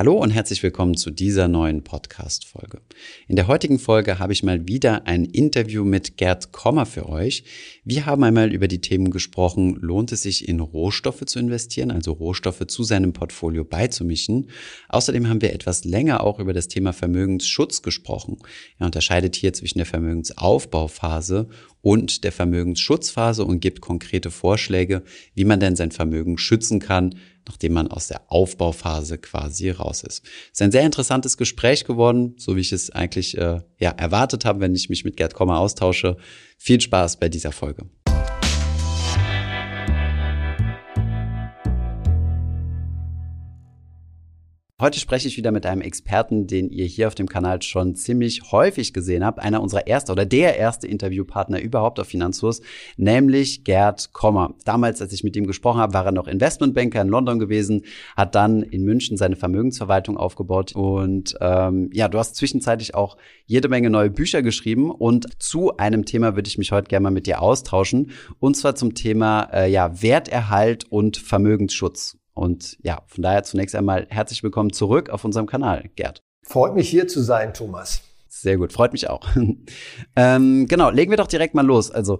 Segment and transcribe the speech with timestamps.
[0.00, 2.80] Hallo und herzlich willkommen zu dieser neuen Podcast-Folge.
[3.28, 7.44] In der heutigen Folge habe ich mal wieder ein Interview mit Gerd Kommer für euch.
[7.84, 12.12] Wir haben einmal über die Themen gesprochen, lohnt es sich in Rohstoffe zu investieren, also
[12.12, 14.48] Rohstoffe zu seinem Portfolio beizumischen.
[14.88, 18.38] Außerdem haben wir etwas länger auch über das Thema Vermögensschutz gesprochen.
[18.78, 21.50] Er unterscheidet hier zwischen der Vermögensaufbauphase
[21.82, 25.02] und der Vermögensschutzphase und gibt konkrete Vorschläge,
[25.34, 27.16] wie man denn sein Vermögen schützen kann,
[27.50, 30.24] nachdem man aus der Aufbauphase quasi raus ist.
[30.52, 34.60] Ist ein sehr interessantes Gespräch geworden, so wie ich es eigentlich äh, ja, erwartet habe,
[34.60, 36.16] wenn ich mich mit Gerd Kommer austausche.
[36.58, 37.86] Viel Spaß bei dieser Folge.
[44.80, 48.50] Heute spreche ich wieder mit einem Experten, den ihr hier auf dem Kanal schon ziemlich
[48.50, 49.38] häufig gesehen habt.
[49.38, 52.62] Einer unserer ersten oder der erste Interviewpartner überhaupt auf Finanzurs,
[52.96, 54.54] nämlich Gerd Kommer.
[54.64, 57.84] Damals, als ich mit ihm gesprochen habe, war er noch Investmentbanker in London gewesen,
[58.16, 63.68] hat dann in München seine Vermögensverwaltung aufgebaut und ähm, ja, du hast zwischenzeitlich auch jede
[63.68, 67.26] Menge neue Bücher geschrieben und zu einem Thema würde ich mich heute gerne mal mit
[67.26, 72.19] dir austauschen und zwar zum Thema äh, ja Werterhalt und Vermögensschutz.
[72.40, 76.22] Und ja, von daher zunächst einmal herzlich willkommen zurück auf unserem Kanal, Gerd.
[76.42, 78.00] Freut mich hier zu sein, Thomas.
[78.28, 79.28] Sehr gut, freut mich auch.
[80.16, 81.90] ähm, genau, legen wir doch direkt mal los.
[81.90, 82.18] Also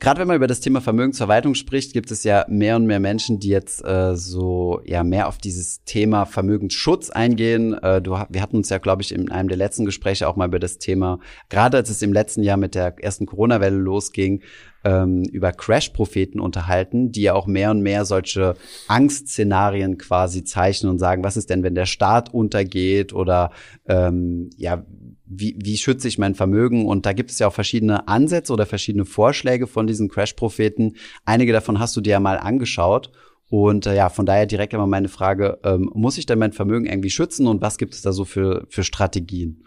[0.00, 3.38] Gerade wenn man über das Thema Vermögensverwaltung spricht, gibt es ja mehr und mehr Menschen,
[3.38, 7.74] die jetzt äh, so ja mehr auf dieses Thema Vermögensschutz eingehen.
[7.74, 10.48] Äh, du, wir hatten uns ja, glaube ich, in einem der letzten Gespräche auch mal
[10.48, 14.42] über das Thema, gerade als es im letzten Jahr mit der ersten Corona-Welle losging,
[14.84, 18.54] ähm, über Crash-Propheten unterhalten, die ja auch mehr und mehr solche
[18.88, 23.50] Angstszenarien quasi zeichnen und sagen, was ist denn, wenn der Staat untergeht oder
[23.86, 24.84] ähm, ja,
[25.26, 26.86] wie, wie schütze ich mein Vermögen?
[26.86, 30.96] Und da gibt es ja auch verschiedene Ansätze oder verschiedene Vorschläge von diesen Crash-Propheten.
[31.24, 33.10] Einige davon hast du dir ja mal angeschaut.
[33.50, 36.86] Und äh, ja, von daher direkt immer meine Frage, ähm, muss ich denn mein Vermögen
[36.86, 39.64] irgendwie schützen und was gibt es da so für, für Strategien?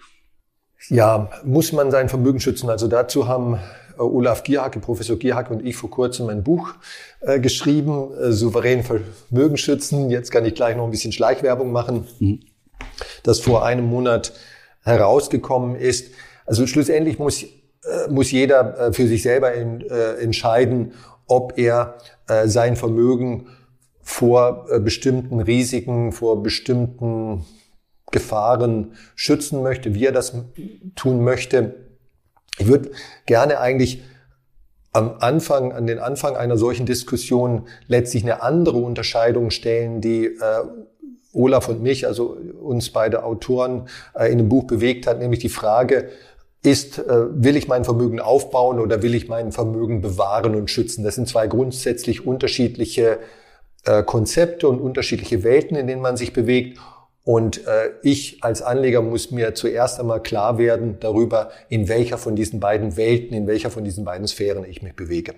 [0.90, 2.70] Ja, muss man sein Vermögen schützen?
[2.70, 3.60] Also dazu haben
[3.98, 6.73] Olaf Gierhacke, Professor Gierhacke und ich vor kurzem ein Buch
[7.21, 10.10] äh, geschrieben, äh, Souverän Vermögen schützen.
[10.10, 12.39] Jetzt kann ich gleich noch ein bisschen Schleichwerbung machen, mhm.
[13.23, 14.33] das vor einem Monat
[14.83, 16.11] herausgekommen ist.
[16.45, 17.48] Also schlussendlich muss, äh,
[18.10, 20.94] muss jeder äh, für sich selber in, äh, entscheiden,
[21.27, 21.98] ob er
[22.45, 23.48] sein Vermögen
[24.02, 27.45] vor bestimmten Risiken, vor bestimmten
[28.11, 30.33] Gefahren schützen möchte, wie er das
[30.95, 31.86] tun möchte.
[32.58, 32.92] Ich würde
[33.26, 34.02] gerne eigentlich
[34.94, 40.38] am Anfang, an den Anfang einer solchen Diskussion letztlich eine andere Unterscheidung stellen, die äh,
[41.34, 45.50] Olaf und mich, also uns beide Autoren, äh, in dem Buch bewegt hat, nämlich die
[45.50, 46.10] Frage,
[46.64, 51.04] ist, äh, will ich mein Vermögen aufbauen oder will ich mein Vermögen bewahren und schützen?
[51.04, 53.20] Das sind zwei grundsätzlich unterschiedliche
[53.86, 56.80] äh, Konzepte und unterschiedliche Welten, in denen man sich bewegt.
[57.27, 62.38] Und äh, ich als Anleger muss mir zuerst einmal klar werden darüber, in welcher von
[62.38, 65.33] diesen beiden Welten, in welcher von diesen beiden Sphären ich mich bewege.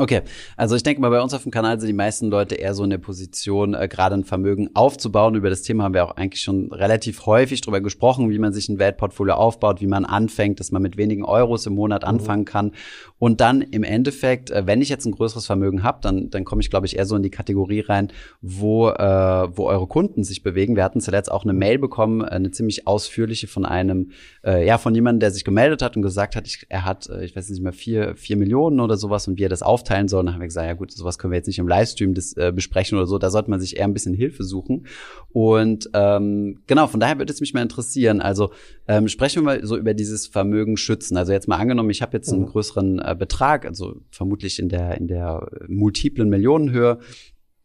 [0.00, 0.22] Okay,
[0.56, 2.84] also ich denke mal, bei uns auf dem Kanal sind die meisten Leute eher so
[2.84, 5.34] in der Position, äh, gerade ein Vermögen aufzubauen.
[5.34, 8.68] Über das Thema haben wir auch eigentlich schon relativ häufig drüber gesprochen, wie man sich
[8.68, 12.08] ein Weltportfolio aufbaut, wie man anfängt, dass man mit wenigen Euros im Monat mhm.
[12.08, 12.72] anfangen kann.
[13.18, 16.60] Und dann im Endeffekt, äh, wenn ich jetzt ein größeres Vermögen habe, dann, dann komme
[16.60, 20.44] ich, glaube ich, eher so in die Kategorie rein, wo, äh, wo eure Kunden sich
[20.44, 20.76] bewegen.
[20.76, 24.12] Wir hatten zuletzt auch eine Mail bekommen, äh, eine ziemlich ausführliche von einem,
[24.44, 27.24] äh, ja, von jemandem, der sich gemeldet hat und gesagt hat, ich, er hat, äh,
[27.24, 30.08] ich weiß nicht mehr, vier, vier Millionen oder sowas und wie er das aufteilt aufteilen
[30.08, 30.24] soll.
[30.24, 32.52] Dann haben wir gesagt, ja gut, sowas können wir jetzt nicht im Livestream das, äh,
[32.54, 33.18] besprechen oder so.
[33.18, 34.86] Da sollte man sich eher ein bisschen Hilfe suchen.
[35.30, 38.20] Und ähm, genau, von daher würde es mich mal interessieren.
[38.20, 38.50] Also
[38.86, 41.16] ähm, sprechen wir mal so über dieses Vermögen schützen.
[41.16, 42.46] Also jetzt mal angenommen, ich habe jetzt einen mhm.
[42.46, 46.98] größeren äh, Betrag, also vermutlich in der in der multiplen Millionenhöhe.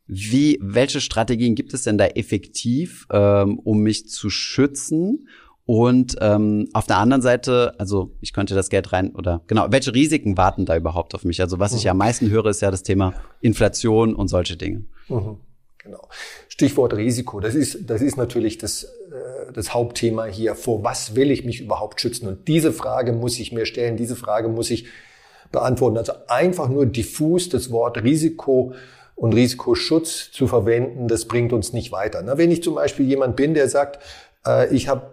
[0.06, 5.30] Wie, welche Strategien gibt es denn da effektiv, ähm, um mich zu schützen?
[5.66, 9.94] Und ähm, auf der anderen Seite, also ich könnte das Geld rein oder genau, welche
[9.94, 11.40] Risiken warten da überhaupt auf mich?
[11.40, 14.84] Also was ich ja am meisten höre, ist ja das Thema Inflation und solche Dinge.
[15.08, 15.38] Mhm.
[15.78, 16.08] Genau.
[16.48, 17.40] Stichwort Risiko.
[17.40, 20.56] Das ist, das ist natürlich das, äh, das Hauptthema hier.
[20.56, 22.28] Vor was will ich mich überhaupt schützen?
[22.28, 23.98] Und diese Frage muss ich mir stellen.
[23.98, 24.88] Diese Frage muss ich
[25.52, 25.98] beantworten.
[25.98, 28.74] Also einfach nur diffus das Wort Risiko
[29.16, 32.26] und Risikoschutz zu verwenden, das bringt uns nicht weiter.
[32.38, 34.00] Wenn ich zum Beispiel jemand bin, der sagt,
[34.46, 35.13] äh, ich habe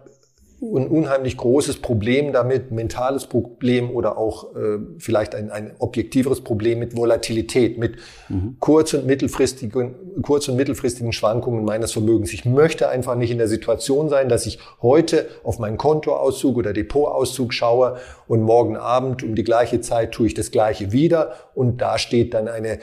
[0.63, 6.79] ein unheimlich großes Problem damit, mentales Problem oder auch äh, vielleicht ein, ein objektiveres Problem
[6.79, 7.97] mit Volatilität, mit
[8.29, 8.57] mhm.
[8.61, 12.35] kurz- und mittelfristigen, kurz- und mittelfristigen Schwankungen meines Vermögens.
[12.35, 16.75] Ich möchte einfach nicht in der Situation sein, dass ich heute auf meinen Kontoauszug oder
[16.75, 17.97] Depotauszug schaue
[18.29, 22.35] und morgen Abend um die gleiche Zeit tue ich das gleiche wieder und da steht
[22.35, 22.81] dann eine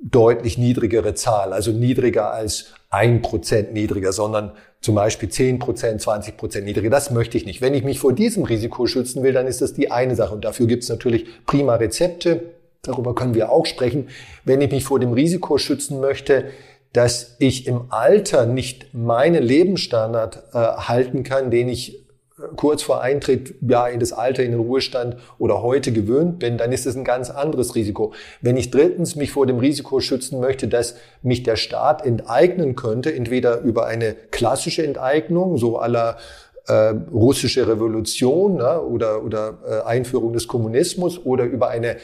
[0.00, 6.36] deutlich niedrigere Zahl, also niedriger als ein Prozent niedriger, sondern zum Beispiel 10 Prozent, 20
[6.36, 6.90] Prozent niedriger.
[6.90, 7.60] Das möchte ich nicht.
[7.60, 10.34] Wenn ich mich vor diesem Risiko schützen will, dann ist das die eine Sache.
[10.34, 12.54] Und dafür gibt es natürlich prima Rezepte.
[12.82, 14.08] Darüber können wir auch sprechen.
[14.44, 16.44] Wenn ich mich vor dem Risiko schützen möchte,
[16.92, 22.07] dass ich im Alter nicht meinen Lebensstandard äh, halten kann, den ich
[22.56, 26.72] kurz vor Eintritt ja in das Alter, in den Ruhestand oder heute gewöhnt bin, dann
[26.72, 28.12] ist es ein ganz anderes Risiko.
[28.40, 33.12] Wenn ich drittens mich vor dem Risiko schützen möchte, dass mich der Staat enteignen könnte,
[33.12, 36.18] entweder über eine klassische Enteignung, so aller
[36.66, 41.96] äh, russische Revolution ne, oder, oder äh, Einführung des Kommunismus oder über eine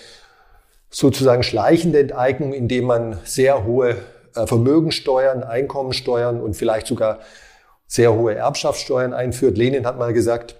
[0.90, 3.96] sozusagen schleichende Enteignung, indem man sehr hohe
[4.34, 7.18] äh, Vermögensteuern, Einkommensteuern und vielleicht sogar
[7.86, 9.56] sehr hohe Erbschaftssteuern einführt.
[9.56, 10.56] Lenin hat mal gesagt,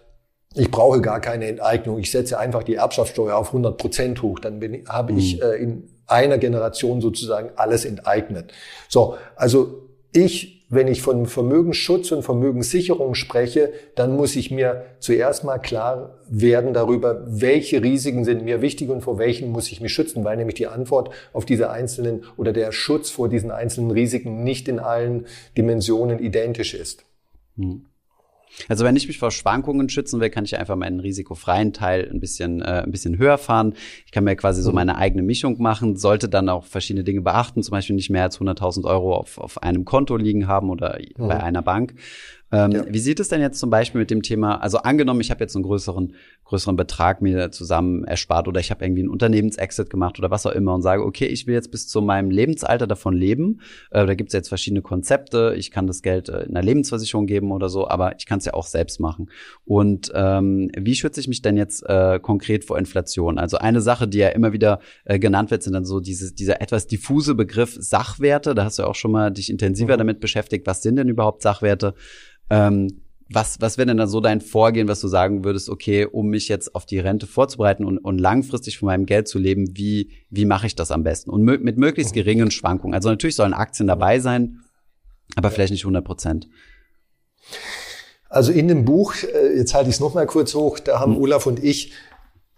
[0.54, 4.60] ich brauche gar keine Enteignung, ich setze einfach die Erbschaftssteuer auf 100 Prozent hoch, dann
[4.60, 5.18] bin, habe mhm.
[5.18, 8.52] ich äh, in einer Generation sozusagen alles enteignet.
[8.88, 15.44] So, also ich, wenn ich von Vermögensschutz und Vermögenssicherung spreche, dann muss ich mir zuerst
[15.44, 19.92] mal klar werden darüber, welche Risiken sind mir wichtig und vor welchen muss ich mich
[19.92, 24.44] schützen, weil nämlich die Antwort auf diese einzelnen oder der Schutz vor diesen einzelnen Risiken
[24.44, 25.26] nicht in allen
[25.56, 27.04] Dimensionen identisch ist.
[27.56, 27.86] Mhm.
[28.68, 32.20] Also wenn ich mich vor Schwankungen schützen will, kann ich einfach meinen risikofreien Teil ein
[32.20, 33.74] bisschen, äh, ein bisschen höher fahren.
[34.06, 34.76] Ich kann mir quasi so mhm.
[34.76, 38.40] meine eigene Mischung machen, sollte dann auch verschiedene Dinge beachten, zum Beispiel nicht mehr als
[38.40, 41.28] 100.000 Euro auf, auf einem Konto liegen haben oder mhm.
[41.28, 41.94] bei einer Bank.
[42.52, 42.85] Ähm, ja.
[42.88, 45.56] Wie sieht es denn jetzt zum Beispiel mit dem Thema, also angenommen, ich habe jetzt
[45.56, 46.14] einen größeren,
[46.44, 50.52] größeren Betrag mir zusammen erspart oder ich habe irgendwie einen Unternehmensexit gemacht oder was auch
[50.52, 53.61] immer und sage, okay, ich will jetzt bis zu meinem Lebensalter davon leben.
[53.91, 55.55] Äh, da gibt es jetzt verschiedene Konzepte.
[55.56, 58.44] Ich kann das Geld äh, in einer Lebensversicherung geben oder so, aber ich kann es
[58.44, 59.31] ja auch selbst machen.
[59.64, 63.38] Und ähm, wie schütze ich mich denn jetzt äh, konkret vor Inflation?
[63.38, 66.61] Also eine Sache, die ja immer wieder äh, genannt wird, sind dann so dieses, dieser
[66.61, 68.55] etwas diffuse Begriff Sachwerte.
[68.55, 69.99] Da hast du ja auch schon mal dich intensiver mhm.
[69.99, 70.67] damit beschäftigt.
[70.67, 71.94] Was sind denn überhaupt Sachwerte?
[72.50, 73.00] Ähm,
[73.31, 76.49] was, was wäre denn dann so dein Vorgehen, was du sagen würdest, okay, um mich
[76.49, 80.44] jetzt auf die Rente vorzubereiten und, und langfristig von meinem Geld zu leben, wie, wie
[80.44, 81.31] mache ich das am besten?
[81.31, 82.94] Und mit möglichst geringen Schwankungen.
[82.94, 84.61] Also natürlich sollen Aktien dabei sein,
[85.37, 86.49] aber vielleicht nicht 100 Prozent.
[88.29, 91.23] Also in dem Buch, äh, jetzt halte ich es nochmal kurz hoch, da haben hm.
[91.23, 91.93] Olaf und ich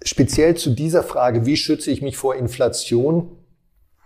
[0.04, 3.30] speziell zu dieser Frage, wie schütze ich mich vor Inflation,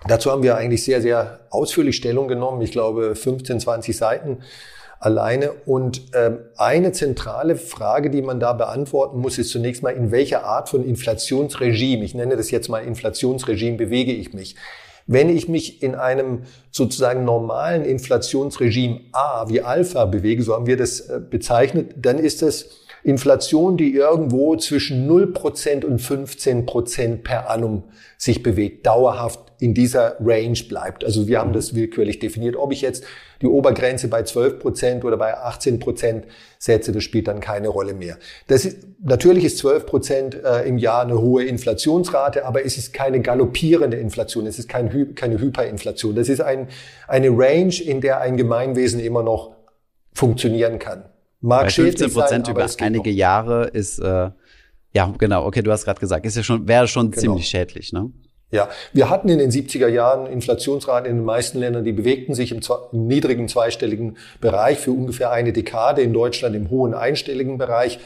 [0.06, 2.60] dazu haben wir eigentlich sehr, sehr ausführlich Stellung genommen.
[2.62, 4.38] Ich glaube 15, 20 Seiten
[5.00, 5.52] alleine.
[5.66, 10.44] Und ähm, eine zentrale Frage, die man da beantworten muss, ist zunächst mal, in welcher
[10.44, 14.54] Art von Inflationsregime, ich nenne das jetzt mal Inflationsregime, bewege ich mich.
[15.06, 20.76] Wenn ich mich in einem sozusagen normalen Inflationsregime A wie Alpha bewege, so haben wir
[20.76, 22.66] das äh, bezeichnet, dann ist das
[23.02, 27.84] Inflation, die irgendwo zwischen 0% und 15% per annum
[28.18, 31.04] sich bewegt, dauerhaft in dieser Range bleibt.
[31.04, 31.54] Also wir haben mhm.
[31.54, 32.56] das willkürlich definiert.
[32.56, 33.04] Ob ich jetzt
[33.40, 36.22] die Obergrenze bei 12% oder bei 18%
[36.58, 38.18] setze, das spielt dann keine Rolle mehr.
[38.48, 43.20] Das ist, natürlich ist 12% äh, im Jahr eine hohe Inflationsrate, aber es ist keine
[43.20, 46.14] galoppierende Inflation, es ist kein, keine Hyperinflation.
[46.14, 46.68] Das ist ein,
[47.08, 49.52] eine Range, in der ein Gemeinwesen immer noch
[50.12, 51.04] funktionieren kann.
[51.40, 53.16] Mag Bei 15 Prozent über einige noch.
[53.16, 54.30] Jahre ist, äh,
[54.92, 57.20] ja, genau, okay, du hast gerade gesagt, ist ja schon, wäre schon genau.
[57.20, 58.10] ziemlich schädlich, ne?
[58.52, 62.50] Ja, wir hatten in den 70er Jahren Inflationsraten in den meisten Ländern, die bewegten sich
[62.50, 62.60] im,
[62.92, 68.00] im, niedrigen zweistelligen Bereich für ungefähr eine Dekade, in Deutschland im hohen einstelligen Bereich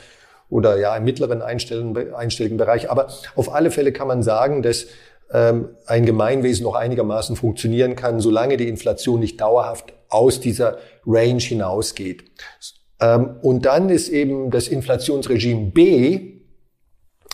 [0.51, 2.91] oder ja im mittleren einstelligen, einstelligen Bereich.
[2.91, 4.87] Aber auf alle Fälle kann man sagen, dass
[5.33, 11.41] ähm, ein Gemeinwesen noch einigermaßen funktionieren kann, solange die Inflation nicht dauerhaft aus dieser Range
[11.41, 12.25] hinausgeht.
[13.01, 16.35] Ähm, und dann ist eben das Inflationsregime B,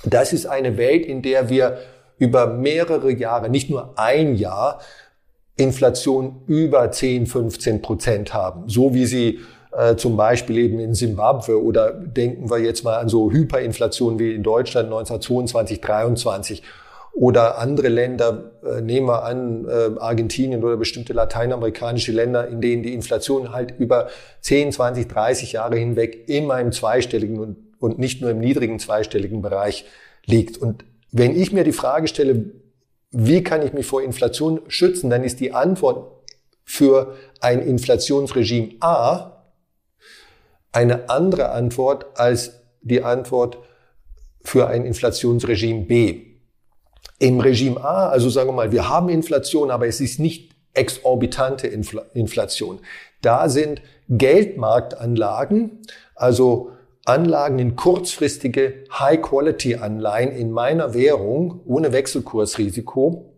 [0.04, 1.78] das ist eine Welt, in der wir
[2.18, 4.80] über mehrere Jahre, nicht nur ein Jahr,
[5.56, 8.68] Inflation über 10, 15 Prozent haben.
[8.68, 9.40] So wie sie
[9.72, 14.34] äh, zum Beispiel eben in Simbabwe oder denken wir jetzt mal an so Hyperinflation wie
[14.34, 16.62] in Deutschland 1922, 23
[17.20, 22.82] oder andere Länder, äh, nehmen wir an, äh, Argentinien oder bestimmte lateinamerikanische Länder, in denen
[22.82, 24.08] die Inflation halt über
[24.40, 29.42] 10, 20, 30 Jahre hinweg immer im zweistelligen und, und nicht nur im niedrigen zweistelligen
[29.42, 29.84] Bereich
[30.24, 30.56] liegt.
[30.56, 32.52] Und wenn ich mir die Frage stelle,
[33.10, 36.24] wie kann ich mich vor Inflation schützen, dann ist die Antwort
[36.64, 39.44] für ein Inflationsregime A
[40.72, 43.58] eine andere Antwort als die Antwort
[44.42, 46.29] für ein Inflationsregime B.
[47.20, 51.66] Im Regime A, also sagen wir mal, wir haben Inflation, aber es ist nicht exorbitante
[51.66, 52.80] Inflation.
[53.20, 55.82] Da sind Geldmarktanlagen,
[56.14, 56.70] also
[57.04, 63.34] Anlagen in kurzfristige High-Quality-Anleihen in meiner Währung ohne Wechselkursrisiko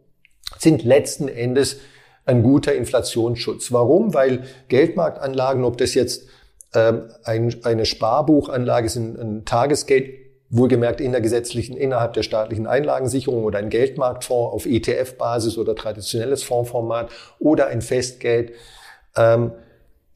[0.58, 1.78] sind letzten Endes
[2.24, 3.72] ein guter Inflationsschutz.
[3.72, 4.14] Warum?
[4.14, 6.28] Weil Geldmarktanlagen, ob das jetzt
[6.72, 10.22] ähm, ein, eine Sparbuchanlage ist ein, ein Tagesgeld,
[10.52, 16.42] wohlgemerkt in der gesetzlichen, innerhalb der staatlichen Einlagensicherung oder ein Geldmarktfonds auf ETF-Basis oder traditionelles
[16.42, 18.52] Fondsformat oder ein Festgeld,
[19.16, 19.52] ähm,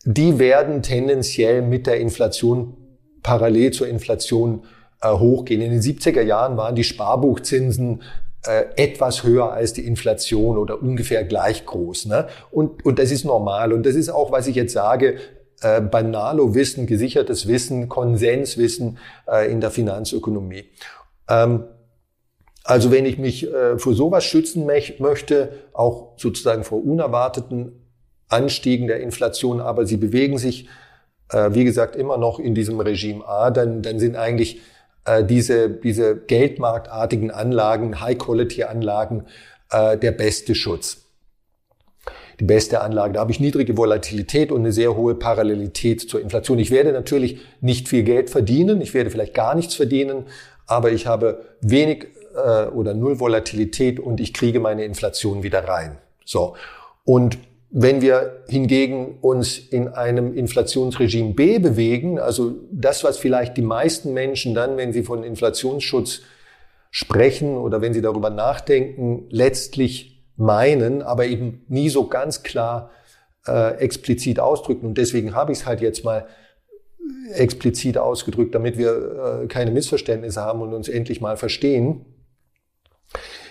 [0.04, 2.76] die werden tendenziell mit der Inflation
[3.22, 4.64] parallel zur Inflation
[5.00, 5.62] äh, hochgehen.
[5.62, 8.02] In den 70er Jahren waren die Sparbuchzinsen
[8.46, 12.06] äh, etwas höher als die Inflation oder ungefähr gleich groß.
[12.06, 12.28] Ne?
[12.50, 13.72] Und, und das ist normal.
[13.72, 15.16] Und das ist auch, was ich jetzt sage,
[15.60, 20.64] äh, Banalo-Wissen, gesichertes Wissen, Konsenswissen äh, in der Finanzökonomie.
[21.28, 21.64] Ähm,
[22.64, 27.72] also wenn ich mich äh, vor sowas schützen möchte, auch sozusagen vor unerwarteten
[28.28, 30.68] Anstiegen der Inflation, aber sie bewegen sich,
[31.30, 34.60] äh, wie gesagt, immer noch in diesem Regime A, dann, dann sind eigentlich
[35.04, 39.26] äh, diese, diese geldmarktartigen Anlagen, High-Quality-Anlagen,
[39.70, 41.05] äh, der beste Schutz
[42.40, 43.14] die beste Anlage.
[43.14, 46.58] Da habe ich niedrige Volatilität und eine sehr hohe Parallelität zur Inflation.
[46.58, 50.24] Ich werde natürlich nicht viel Geld verdienen, ich werde vielleicht gar nichts verdienen,
[50.66, 55.98] aber ich habe wenig äh, oder null Volatilität und ich kriege meine Inflation wieder rein.
[56.24, 56.56] So.
[57.04, 57.38] Und
[57.70, 64.12] wenn wir hingegen uns in einem Inflationsregime B bewegen, also das, was vielleicht die meisten
[64.12, 66.22] Menschen dann, wenn sie von Inflationsschutz
[66.90, 72.90] sprechen oder wenn sie darüber nachdenken, letztlich meinen, aber eben nie so ganz klar
[73.46, 74.86] äh, explizit ausdrücken.
[74.86, 76.26] Und deswegen habe ich es halt jetzt mal
[77.32, 82.04] explizit ausgedrückt, damit wir äh, keine Missverständnisse haben und uns endlich mal verstehen.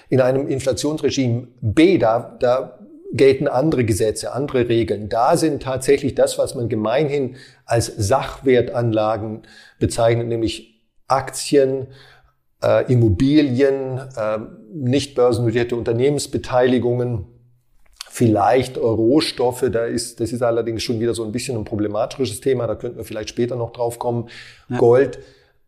[0.10, 2.80] In einem Inflationsregime B, da, da
[3.14, 5.10] gelten andere Gesetze, andere Regeln.
[5.10, 9.44] Da sind tatsächlich das, was man gemeinhin als Sachwertanlagen
[9.80, 11.88] bezeichnet, nämlich Aktien,
[12.64, 14.40] äh, Immobilien, äh,
[14.74, 17.26] nicht börsennotierte Unternehmensbeteiligungen,
[18.10, 22.66] vielleicht Rohstoffe, da ist, das ist allerdings schon wieder so ein bisschen ein problematisches Thema,
[22.66, 24.30] da könnten wir vielleicht später noch drauf kommen.
[24.70, 24.78] Ja.
[24.78, 25.20] Gold,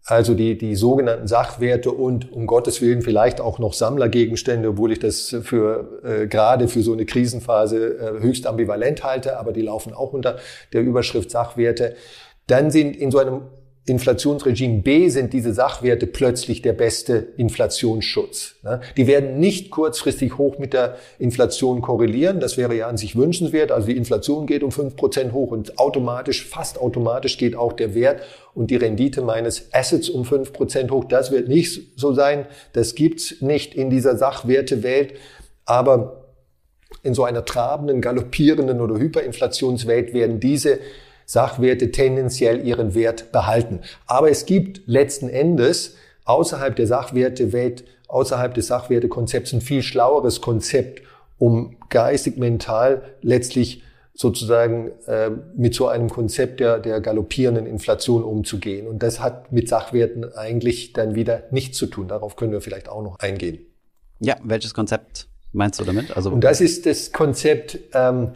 [0.06, 5.00] also die, die sogenannten Sachwerte und um Gottes Willen vielleicht auch noch Sammlergegenstände, obwohl ich
[5.00, 9.94] das für äh, gerade für so eine Krisenphase äh, höchst ambivalent halte, aber die laufen
[9.94, 10.38] auch unter
[10.72, 11.96] der Überschrift Sachwerte.
[12.48, 13.42] Dann sind in so einem
[13.88, 18.56] Inflationsregime B sind diese Sachwerte plötzlich der beste Inflationsschutz.
[18.62, 18.82] Ne?
[18.98, 22.42] Die werden nicht kurzfristig hoch mit der Inflation korrelieren.
[22.42, 23.72] Das wäre ja an sich wünschenswert.
[23.72, 27.96] Also die Inflation geht um fünf Prozent hoch und automatisch, fast automatisch geht auch der
[27.96, 28.22] Wert
[28.54, 31.06] und die Rendite meines Assets um fünf Prozent hoch.
[31.06, 32.46] Das wird nicht so sein.
[32.74, 35.14] Das gibt's nicht in dieser Sachwertewelt.
[35.64, 36.26] Aber
[37.04, 40.80] in so einer trabenden, galoppierenden oder Hyperinflationswelt werden diese
[41.28, 43.82] Sachwerte tendenziell ihren Wert behalten.
[44.08, 51.02] Aber es gibt letzten Endes außerhalb der Sachwertewelt, außerhalb des Sachwertekonzepts ein viel schlaueres Konzept,
[51.38, 58.88] um geistig, mental letztlich sozusagen äh, mit so einem Konzept der, der galoppierenden Inflation umzugehen.
[58.88, 62.08] Und das hat mit Sachwerten eigentlich dann wieder nichts zu tun.
[62.08, 63.60] Darauf können wir vielleicht auch noch eingehen.
[64.20, 66.16] Ja, welches Konzept meinst du damit?
[66.16, 68.32] Also und das ist das Konzept ähm,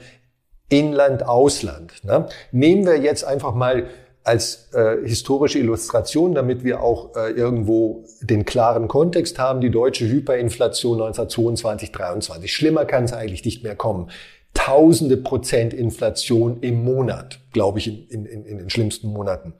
[0.72, 1.94] Inland, Ausland.
[2.04, 2.28] Ne?
[2.52, 3.88] Nehmen wir jetzt einfach mal
[4.24, 10.08] als äh, historische Illustration, damit wir auch äh, irgendwo den klaren Kontext haben, die deutsche
[10.08, 12.54] Hyperinflation 1922, 23.
[12.54, 14.12] Schlimmer kann es eigentlich nicht mehr kommen.
[14.54, 19.54] Tausende Prozent Inflation im Monat, glaube ich, in, in, in den schlimmsten Monaten.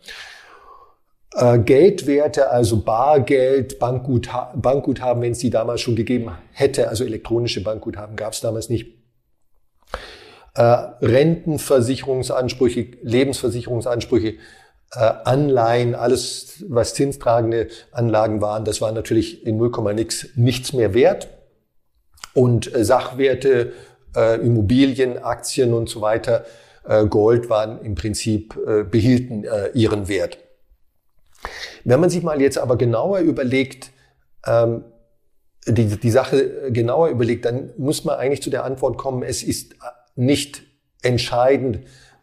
[1.34, 7.64] Äh, Geldwerte, also Bargeld, Bankgutha Bankguthaben, wenn es die damals schon gegeben hätte, also elektronische
[7.64, 9.01] Bankguthaben gab es damals nicht,
[10.54, 14.36] äh, Rentenversicherungsansprüche, Lebensversicherungsansprüche,
[14.94, 20.94] äh, Anleihen, alles, was zinstragende Anlagen waren, das war natürlich in 0, nix nichts mehr
[20.94, 21.30] wert.
[22.34, 23.74] Und äh, Sachwerte,
[24.16, 26.46] äh, Immobilien, Aktien und so weiter,
[26.86, 30.38] äh, Gold waren im Prinzip äh, behielten äh, ihren Wert.
[31.84, 33.92] Wenn man sich mal jetzt aber genauer überlegt,
[34.46, 34.84] ähm,
[35.68, 39.76] die, die Sache genauer überlegt, dann muss man eigentlich zu der Antwort kommen, es ist
[40.16, 40.64] nicht
[41.02, 41.78] entscheidend,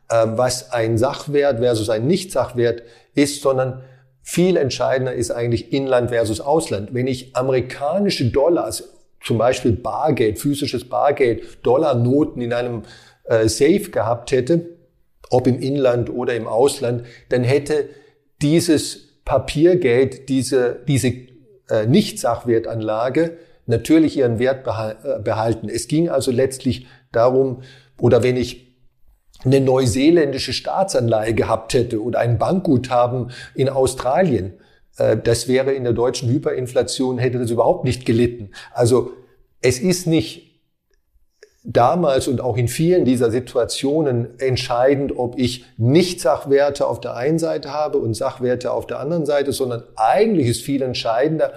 [0.09, 2.83] äh, was ein Sachwert versus ein Nicht-Sachwert
[3.15, 3.83] ist, sondern
[4.23, 6.93] viel entscheidender ist eigentlich Inland versus Ausland.
[6.93, 8.85] Wenn ich amerikanische Dollars,
[9.23, 12.83] zum Beispiel Bargeld, physisches Bargeld, Dollarnoten in einem
[13.25, 14.77] äh, Safe gehabt hätte,
[15.31, 17.89] ob im Inland oder im Ausland, dann hätte
[18.41, 21.09] dieses Papiergeld, diese, diese
[21.69, 25.69] äh, Nicht-Sachwertanlage natürlich ihren Wert behalten.
[25.69, 27.63] Es ging also letztlich darum,
[28.01, 28.69] oder wenn ich
[29.45, 34.55] eine neuseeländische Staatsanleihe gehabt hätte oder ein Bankguthaben in Australien,
[34.97, 38.51] äh, das wäre in der deutschen Hyperinflation, hätte das überhaupt nicht gelitten.
[38.73, 39.13] Also
[39.61, 40.49] es ist nicht
[41.65, 47.39] damals und auch in vielen dieser Situationen entscheidend, ob ich nicht Sachwerte auf der einen
[47.39, 51.53] Seite habe und Sachwerte auf der anderen Seite, sondern eigentlich ist viel entscheidender,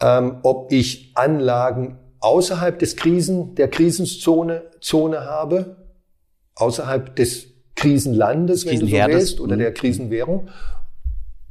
[0.00, 5.76] ähm, ob ich Anlagen außerhalb des Krisen, der Krisenzone Zone habe,
[6.54, 9.74] außerhalb des Krisenlandes, wenn du so willst, oder der mhm.
[9.74, 10.48] Krisenwährung,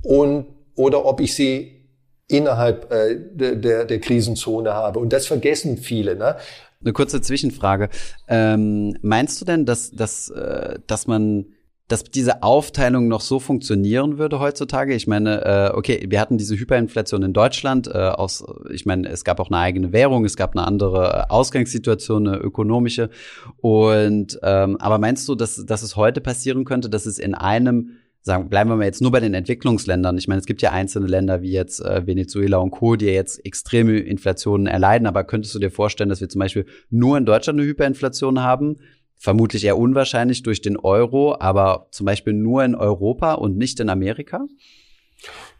[0.02, 1.86] und, oder ob ich sie
[2.28, 5.00] innerhalb äh, der, der, der Krisenzone habe.
[5.00, 6.16] Und das vergessen viele.
[6.16, 6.38] Ne?
[6.82, 7.90] Eine kurze Zwischenfrage.
[8.28, 11.46] Ähm, meinst du denn, dass, dass, äh, dass man
[11.88, 14.96] dass diese Aufteilung noch so funktionieren würde heutzutage?
[14.96, 17.88] Ich meine, äh, okay, wir hatten diese Hyperinflation in Deutschland.
[17.88, 22.28] Äh, aus, ich meine, es gab auch eine eigene Währung, es gab eine andere Ausgangssituation,
[22.28, 23.10] eine ökonomische.
[23.58, 27.98] Und ähm, aber meinst du, dass, dass es heute passieren könnte, dass es in einem
[28.24, 30.18] sagen, bleiben wir mal jetzt nur bei den Entwicklungsländern.
[30.18, 33.46] Ich meine, es gibt ja einzelne Länder wie jetzt äh, Venezuela und Co., die jetzt
[33.46, 37.60] extreme Inflationen erleiden, aber könntest du dir vorstellen, dass wir zum Beispiel nur in Deutschland
[37.60, 38.78] eine Hyperinflation haben?
[39.18, 43.90] Vermutlich eher unwahrscheinlich durch den Euro, aber zum Beispiel nur in Europa und nicht in
[43.90, 44.46] Amerika?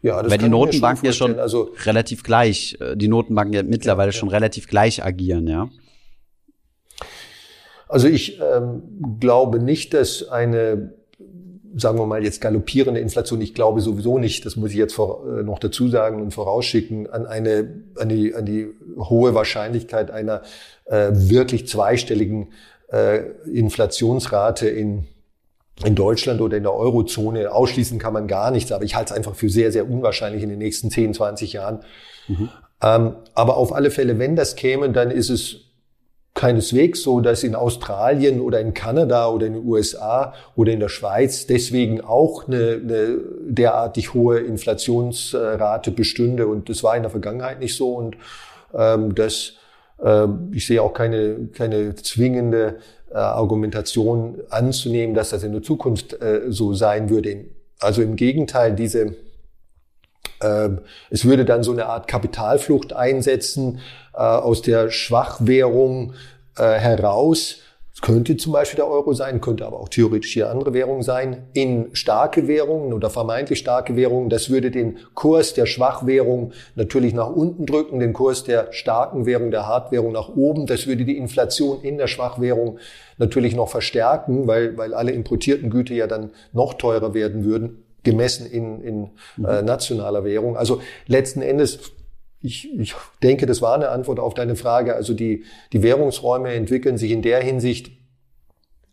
[0.02, 4.10] Ja, das Weil die Notenbanken ja schon also, relativ gleich, äh, die Notenbanken ja mittlerweile
[4.10, 4.18] ja, ja.
[4.18, 5.70] schon relativ gleich agieren, ja.
[7.88, 10.94] Also ich ähm, glaube nicht, dass eine
[11.76, 15.24] sagen wir mal jetzt galoppierende Inflation, ich glaube sowieso nicht, das muss ich jetzt vor,
[15.26, 20.42] äh, noch dazu sagen und vorausschicken, an eine, an die, an die hohe Wahrscheinlichkeit einer
[20.84, 22.52] äh, wirklich zweistelligen
[23.52, 25.06] Inflationsrate in,
[25.84, 27.50] in Deutschland oder in der Eurozone.
[27.52, 30.48] Ausschließen kann man gar nichts, aber ich halte es einfach für sehr, sehr unwahrscheinlich in
[30.48, 31.80] den nächsten 10, 20 Jahren.
[32.28, 32.48] Mhm.
[32.82, 35.64] Ähm, aber auf alle Fälle, wenn das käme, dann ist es
[36.34, 40.88] keineswegs so, dass in Australien oder in Kanada oder in den USA oder in der
[40.88, 46.48] Schweiz deswegen auch eine, eine derartig hohe Inflationsrate bestünde.
[46.48, 47.94] Und das war in der Vergangenheit nicht so.
[47.94, 48.16] Und
[48.74, 49.63] ähm, das, äh,
[50.52, 52.78] ich sehe auch keine, keine zwingende
[53.10, 57.44] äh, Argumentation anzunehmen, dass das in der Zukunft äh, so sein würde.
[57.78, 59.14] Also im Gegenteil, diese
[60.40, 60.70] äh,
[61.10, 63.80] es würde dann so eine Art Kapitalflucht einsetzen
[64.14, 66.14] äh, aus der Schwachwährung
[66.56, 67.60] äh, heraus.
[67.94, 71.44] Es könnte zum Beispiel der Euro sein, könnte aber auch theoretisch hier andere Währung sein,
[71.52, 74.30] in starke Währungen oder vermeintlich starke Währungen.
[74.30, 79.52] Das würde den Kurs der Schwachwährung natürlich nach unten drücken, den Kurs der starken Währung,
[79.52, 80.66] der Hartwährung nach oben.
[80.66, 82.80] Das würde die Inflation in der Schwachwährung
[83.18, 88.46] natürlich noch verstärken, weil, weil alle importierten Güter ja dann noch teurer werden würden gemessen
[88.46, 89.04] in, in
[89.44, 89.64] äh, mhm.
[89.64, 90.56] nationaler Währung.
[90.56, 91.93] Also letzten Endes,
[92.44, 94.94] ich, ich denke, das war eine Antwort auf deine Frage.
[94.94, 97.90] Also die, die Währungsräume entwickeln sich in der Hinsicht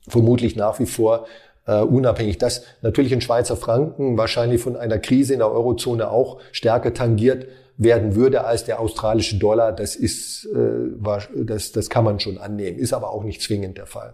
[0.08, 1.28] vermutlich nach wie vor
[1.68, 2.38] äh, unabhängig.
[2.38, 7.48] Dass natürlich ein Schweizer Franken wahrscheinlich von einer Krise in der Eurozone auch stärker tangiert
[7.76, 10.58] werden würde als der australische Dollar, das ist, äh,
[11.04, 14.14] war, das, das kann man schon annehmen, ist aber auch nicht zwingend der Fall.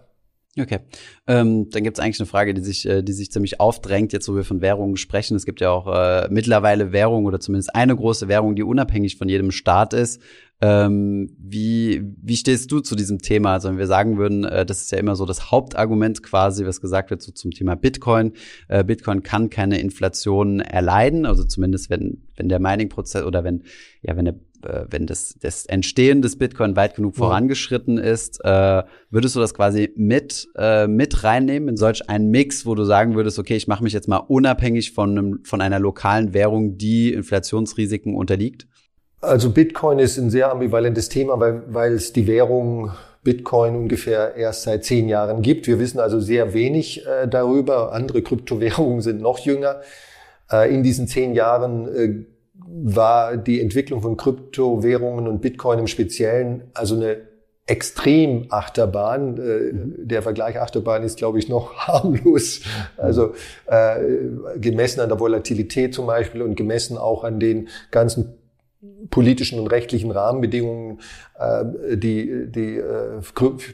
[0.59, 0.79] Okay.
[1.27, 4.27] Ähm, dann gibt es eigentlich eine Frage, die sich, äh, die sich ziemlich aufdrängt, jetzt
[4.27, 5.35] wo wir von Währungen sprechen.
[5.35, 9.29] Es gibt ja auch äh, mittlerweile Währungen oder zumindest eine große Währung, die unabhängig von
[9.29, 10.21] jedem Staat ist.
[10.59, 13.53] Ähm, wie, wie stehst du zu diesem Thema?
[13.53, 16.81] Also wenn wir sagen würden, äh, das ist ja immer so das Hauptargument quasi, was
[16.81, 18.33] gesagt wird so zum Thema Bitcoin.
[18.67, 23.63] Äh, Bitcoin kann keine Inflation erleiden, also zumindest wenn, wenn der Mining-Prozess oder wenn,
[24.01, 27.25] ja, wenn der äh, wenn das, das Entstehen des Bitcoin weit genug ja.
[27.25, 32.65] vorangeschritten ist, äh, würdest du das quasi mit, äh, mit reinnehmen in solch einen Mix,
[32.65, 35.79] wo du sagen würdest, okay, ich mache mich jetzt mal unabhängig von, einem, von einer
[35.79, 38.67] lokalen Währung, die Inflationsrisiken unterliegt?
[39.21, 42.91] Also Bitcoin ist ein sehr ambivalentes Thema, weil, weil es die Währung
[43.23, 45.67] Bitcoin ungefähr erst seit zehn Jahren gibt.
[45.67, 47.91] Wir wissen also sehr wenig äh, darüber.
[47.91, 49.81] Andere Kryptowährungen sind noch jünger.
[50.49, 52.25] Äh, in diesen zehn Jahren äh,
[52.65, 57.17] war die Entwicklung von Kryptowährungen und Bitcoin im Speziellen also eine
[57.67, 59.37] extrem Achterbahn.
[59.37, 62.61] Äh, der Vergleich Achterbahn ist, glaube ich, noch harmlos.
[62.97, 63.33] Also
[63.67, 63.97] äh,
[64.57, 68.37] gemessen an der Volatilität zum Beispiel und gemessen auch an den ganzen
[69.09, 70.99] politischen und rechtlichen Rahmenbedingungen,
[71.37, 73.21] äh, die, die, äh,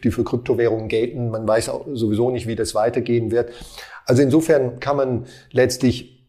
[0.04, 1.30] die für Kryptowährungen gelten.
[1.30, 3.52] Man weiß auch sowieso nicht, wie das weitergehen wird.
[4.06, 6.22] Also insofern kann man letztlich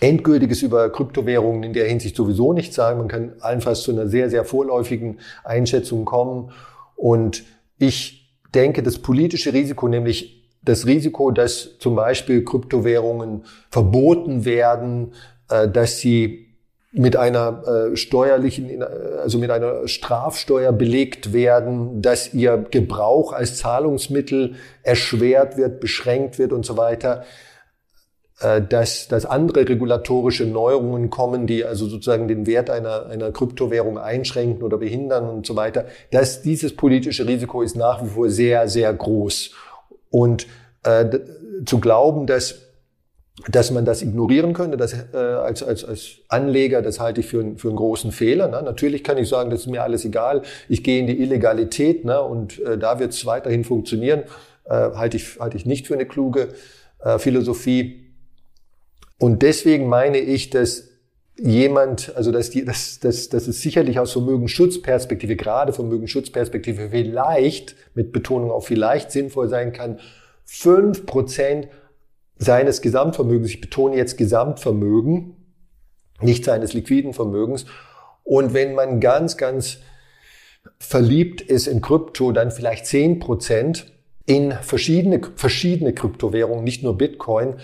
[0.00, 2.98] Endgültiges über Kryptowährungen in der Hinsicht sowieso nicht sagen.
[2.98, 6.52] Man kann allenfalls zu einer sehr, sehr vorläufigen Einschätzung kommen.
[6.96, 7.44] Und
[7.78, 15.12] ich denke, das politische Risiko, nämlich das Risiko, dass zum Beispiel Kryptowährungen verboten werden,
[15.48, 16.42] äh, dass sie
[16.92, 24.54] mit einer äh, steuerlichen, also mit einer Strafsteuer belegt werden, dass ihr Gebrauch als Zahlungsmittel
[24.82, 27.24] erschwert wird, beschränkt wird und so weiter äh,
[28.38, 34.62] dass, dass andere regulatorische Neuerungen kommen, die also sozusagen den Wert einer, einer Kryptowährung einschränken
[34.62, 38.92] oder behindern und so weiter, dass dieses politische Risiko ist nach wie vor sehr, sehr
[38.92, 39.52] groß.
[40.10, 40.46] Und
[40.82, 41.18] äh,
[41.64, 42.66] zu glauben, dass
[43.48, 47.40] dass man das ignorieren könnte, das äh, als, als, als Anleger, das halte ich für,
[47.40, 48.48] einen für einen großen Fehler.
[48.48, 48.62] Ne?
[48.62, 52.20] Natürlich kann ich sagen, das ist mir alles egal, ich gehe in die Illegalität ne?
[52.22, 54.22] und äh, da wird es weiterhin funktionieren,
[54.64, 56.48] äh, halte, ich, halte ich nicht für eine kluge
[57.00, 58.05] äh, Philosophie.
[59.18, 60.88] Und deswegen meine ich, dass
[61.38, 68.12] jemand, also dass, die, dass, dass, dass es sicherlich aus Vermögensschutzperspektive, gerade Vermögensschutzperspektive, vielleicht, mit
[68.12, 70.00] Betonung auf vielleicht sinnvoll sein kann,
[70.44, 71.68] fünf Prozent
[72.38, 75.36] seines Gesamtvermögens, ich betone jetzt Gesamtvermögen,
[76.20, 77.66] nicht seines liquiden Vermögens.
[78.24, 79.78] Und wenn man ganz, ganz
[80.78, 83.92] verliebt ist in Krypto, dann vielleicht zehn Prozent
[84.26, 87.56] in verschiedene, verschiedene Kryptowährungen, nicht nur Bitcoin,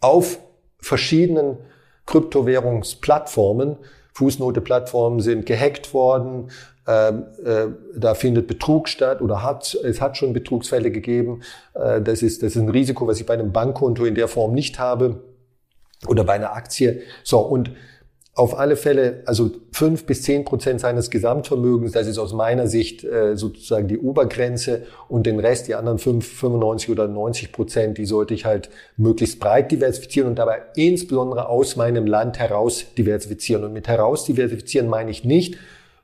[0.00, 0.38] auf
[0.80, 1.58] verschiedenen
[2.06, 3.76] Kryptowährungsplattformen.
[4.14, 6.50] Fußnote-Plattformen sind gehackt worden,
[6.88, 11.42] äh, äh, da findet Betrug statt oder hat, es hat schon Betrugsfälle gegeben.
[11.74, 14.54] Äh, das, ist, das ist ein Risiko, was ich bei einem Bankkonto in der Form
[14.54, 15.22] nicht habe
[16.06, 17.02] oder bei einer Aktie.
[17.24, 17.72] So, und
[18.38, 23.02] auf alle Fälle, also fünf bis zehn Prozent seines Gesamtvermögens, das ist aus meiner Sicht
[23.02, 28.06] äh, sozusagen die Obergrenze und den Rest, die anderen fünf, 95 oder 90 Prozent, die
[28.06, 33.64] sollte ich halt möglichst breit diversifizieren und dabei insbesondere aus meinem Land heraus diversifizieren.
[33.64, 35.56] Und mit heraus diversifizieren meine ich nicht,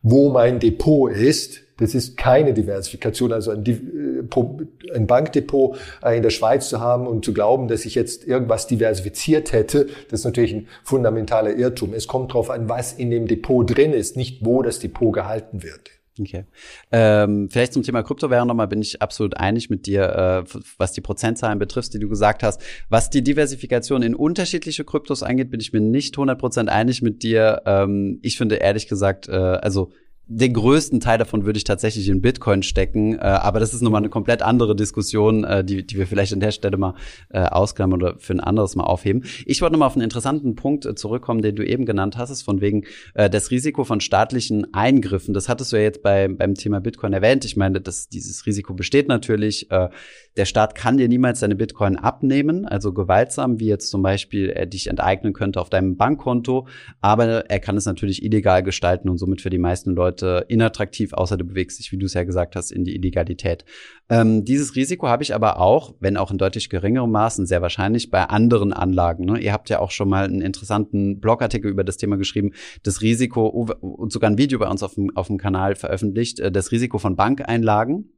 [0.02, 6.22] wo mein Depot ist, das ist keine Diversifikation, also ein, äh, ein, Bankdepot äh, in
[6.22, 10.24] der Schweiz zu haben und zu glauben, dass ich jetzt irgendwas diversifiziert hätte, das ist
[10.24, 11.94] natürlich ein fundamentaler Irrtum.
[11.94, 15.62] Es kommt darauf an, was in dem Depot drin ist, nicht wo das Depot gehalten
[15.62, 15.90] wird.
[16.20, 16.44] Okay.
[16.92, 21.00] Ähm, vielleicht zum Thema Kryptowährung nochmal bin ich absolut einig mit dir, äh, was die
[21.00, 22.62] Prozentzahlen betrifft, die du gesagt hast.
[22.88, 27.62] Was die Diversifikation in unterschiedliche Kryptos angeht, bin ich mir nicht 100% einig mit dir.
[27.66, 29.90] Ähm, ich finde ehrlich gesagt, äh, also
[30.26, 34.00] den größten Teil davon würde ich tatsächlich in Bitcoin stecken, äh, aber das ist nochmal
[34.00, 36.94] eine komplett andere Diskussion, äh, die, die wir vielleicht an der Stelle mal
[37.28, 39.24] äh, ausklammern oder für ein anderes Mal aufheben.
[39.44, 42.42] Ich wollte nochmal auf einen interessanten Punkt äh, zurückkommen, den du eben genannt hast, ist
[42.42, 45.34] von wegen äh, das Risiko von staatlichen Eingriffen.
[45.34, 47.44] Das hattest du ja jetzt bei, beim Thema Bitcoin erwähnt.
[47.44, 49.70] Ich meine, dass dieses Risiko besteht natürlich.
[49.70, 49.90] Äh,
[50.38, 54.66] der Staat kann dir niemals deine Bitcoin abnehmen, also gewaltsam, wie jetzt zum Beispiel er
[54.66, 56.66] dich enteignen könnte auf deinem Bankkonto,
[57.00, 61.36] aber er kann es natürlich illegal gestalten und somit für die meisten Leute inattraktiv, außer
[61.36, 63.64] du bewegst dich, wie du es ja gesagt hast, in die Illegalität.
[64.08, 68.10] Ähm, dieses Risiko habe ich aber auch, wenn auch in deutlich geringerem Maßen, sehr wahrscheinlich
[68.10, 69.24] bei anderen Anlagen.
[69.24, 69.38] Ne?
[69.38, 73.46] Ihr habt ja auch schon mal einen interessanten Blogartikel über das Thema geschrieben, das Risiko
[73.46, 76.98] und sogar ein Video bei uns auf dem, auf dem Kanal veröffentlicht, äh, das Risiko
[76.98, 78.10] von Bankeinlagen.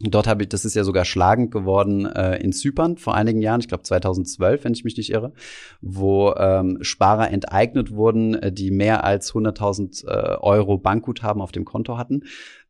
[0.00, 3.60] Dort habe ich, das ist ja sogar schlagend geworden äh, in Zypern vor einigen Jahren,
[3.60, 5.32] ich glaube 2012, wenn ich mich nicht irre,
[5.80, 11.64] wo ähm, Sparer enteignet wurden, äh, die mehr als 100.000 äh, Euro Bankguthaben auf dem
[11.64, 12.24] Konto hatten.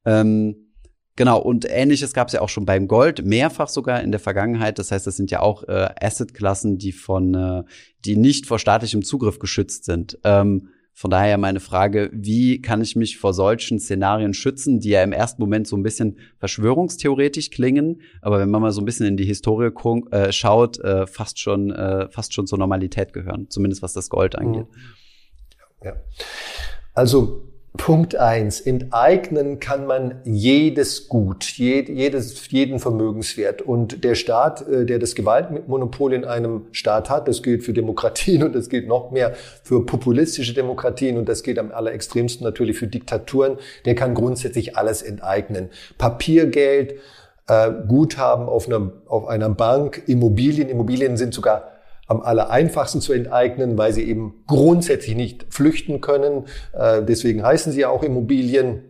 [0.05, 0.57] Ähm,
[1.17, 4.81] Genau, und ähnliches gab es ja auch schon beim Gold, mehrfach sogar in der Vergangenheit.
[4.81, 7.63] Das heißt, das sind ja auch äh, Assetklassen, die von, äh,
[8.05, 10.19] die nicht vor staatlichem Zugriff geschützt sind.
[10.25, 15.03] Ähm, von daher meine Frage, wie kann ich mich vor solchen Szenarien schützen, die ja
[15.03, 19.07] im ersten Moment so ein bisschen verschwörungstheoretisch klingen, aber wenn man mal so ein bisschen
[19.07, 19.73] in die Historie
[20.13, 24.37] äh, schaut, äh, fast schon äh, fast schon zur Normalität gehören, zumindest was das Gold
[24.37, 24.67] angeht.
[25.83, 25.97] Ja.
[26.95, 33.63] Also Punkt eins: Enteignen kann man jedes Gut, jedes, jeden Vermögenswert.
[33.63, 38.45] Und der Staat, äh, der das Gewaltmonopol in einem Staat hat, das gilt für Demokratien
[38.45, 39.35] und das gilt noch mehr
[39.65, 45.03] für populistische Demokratien und das gilt am allerextremsten natürlich für Diktaturen, der kann grundsätzlich alles
[45.03, 45.69] enteignen.
[45.99, 46.95] Papiergeld,
[47.49, 50.69] äh, Guthaben auf einer, auf einer Bank, Immobilien.
[50.69, 51.74] Immobilien sind sogar
[52.07, 56.47] am aller einfachsten zu enteignen, weil sie eben grundsätzlich nicht flüchten können.
[56.73, 58.85] Äh, deswegen heißen sie ja auch Immobilien.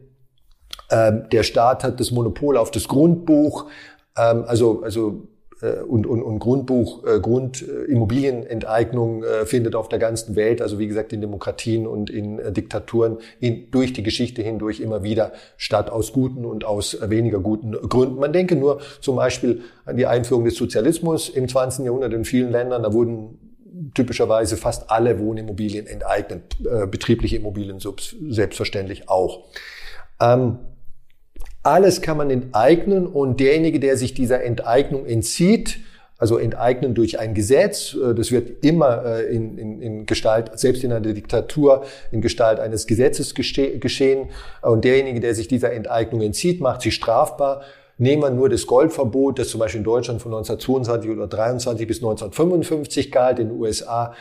[0.90, 3.66] Ähm, der Staat hat das Monopol auf das Grundbuch.
[4.16, 5.29] Ähm, also, also
[5.72, 10.87] und, und, und Grundbuch, äh, Grundimmobilienenteignung äh, äh, findet auf der ganzen Welt, also wie
[10.87, 15.90] gesagt in Demokratien und in äh, Diktaturen in, durch die Geschichte hindurch immer wieder statt
[15.90, 18.16] aus guten und aus weniger guten Gründen.
[18.16, 21.85] Man denke nur zum Beispiel an die Einführung des Sozialismus im 20.
[21.85, 22.83] Jahrhundert in vielen Ländern.
[22.83, 23.38] Da wurden
[23.94, 29.44] typischerweise fast alle Wohnimmobilien enteignet, äh, betriebliche Immobilien selbstverständlich auch.
[30.20, 30.59] Ähm,
[31.64, 35.81] alles kann man enteignen und derjenige, der sich dieser Enteignung entzieht,
[36.18, 40.85] also enteignen durch ein Gesetz, äh, das wird immer äh, in, in, in Gestalt, selbst
[40.85, 44.31] in einer Diktatur, in Gestalt eines Gesetzes geschehen.
[44.62, 47.62] Und derjenige, der sich dieser Enteignung entzieht, macht sich strafbar.
[47.98, 51.96] nehmen wir nur das Goldverbot, das zum Beispiel in Deutschland von 1922 oder 23 bis
[51.98, 54.14] 1955 galt, in den USA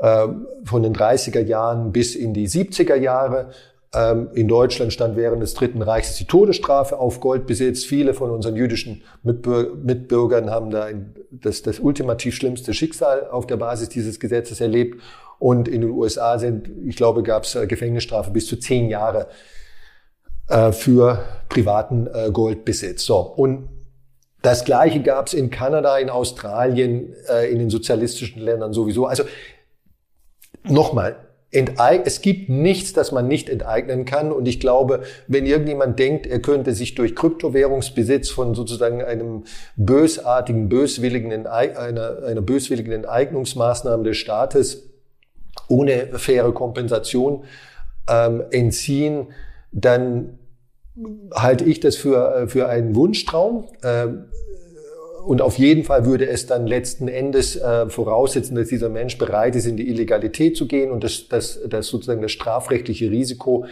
[0.00, 0.26] äh,
[0.64, 3.50] von den 30er Jahren bis in die 70er Jahre.
[3.92, 7.84] Ähm, in Deutschland stand während des Dritten Reichs die Todesstrafe auf Goldbesitz.
[7.84, 10.88] Viele von unseren jüdischen Mitbürgern haben da
[11.32, 15.00] das, das ultimativ schlimmste Schicksal auf der Basis dieses Gesetzes erlebt.
[15.40, 19.26] Und in den USA sind, ich glaube, gab es äh, Gefängnisstrafe bis zu zehn Jahre
[20.48, 23.04] äh, für privaten äh, Goldbesitz.
[23.04, 23.70] So und
[24.42, 27.14] das Gleiche gab es in Kanada, in Australien,
[27.50, 29.04] in den sozialistischen Ländern sowieso.
[29.04, 29.24] Also
[30.64, 34.30] nochmal, Enteig es gibt nichts, das man nicht enteignen kann.
[34.30, 39.44] Und ich glaube, wenn irgendjemand denkt, er könnte sich durch Kryptowährungsbesitz von sozusagen einem
[39.76, 44.90] bösartigen, böswilligen, einer, einer böswilligen Enteignungsmaßnahme des Staates
[45.68, 47.44] ohne faire Kompensation
[48.08, 49.28] ähm, entziehen,
[49.72, 50.38] dann
[51.34, 53.68] halte ich das für, für einen Wunschtraum.
[53.82, 54.26] Ähm,
[55.26, 59.56] und auf jeden Fall würde es dann letzten Endes äh, voraussetzen, dass dieser Mensch bereit
[59.56, 63.66] ist, in die Illegalität zu gehen und das, das, das sozusagen das strafrechtliche Risiko,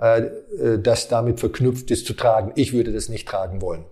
[0.00, 2.52] äh, äh, das damit verknüpft ist, zu tragen.
[2.56, 3.84] Ich würde das nicht tragen wollen.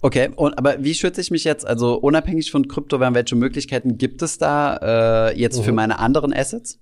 [0.00, 1.66] Okay, und aber wie schütze ich mich jetzt?
[1.66, 5.62] Also unabhängig von Kryptowährungen, welche Möglichkeiten gibt es da äh, jetzt mhm.
[5.64, 6.78] für meine anderen Assets?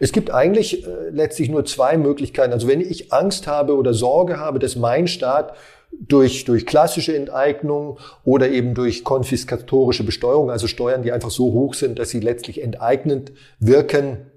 [0.00, 2.52] Es gibt eigentlich äh, letztlich nur zwei Möglichkeiten.
[2.52, 5.54] Also wenn ich Angst habe oder Sorge habe, dass mein Staat
[5.90, 11.74] durch, durch klassische Enteignung oder eben durch konfiskatorische Besteuerung, also Steuern, die einfach so hoch
[11.74, 14.30] sind, dass sie letztlich enteignend wirken,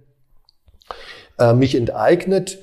[1.37, 2.59] äh, mich enteignet,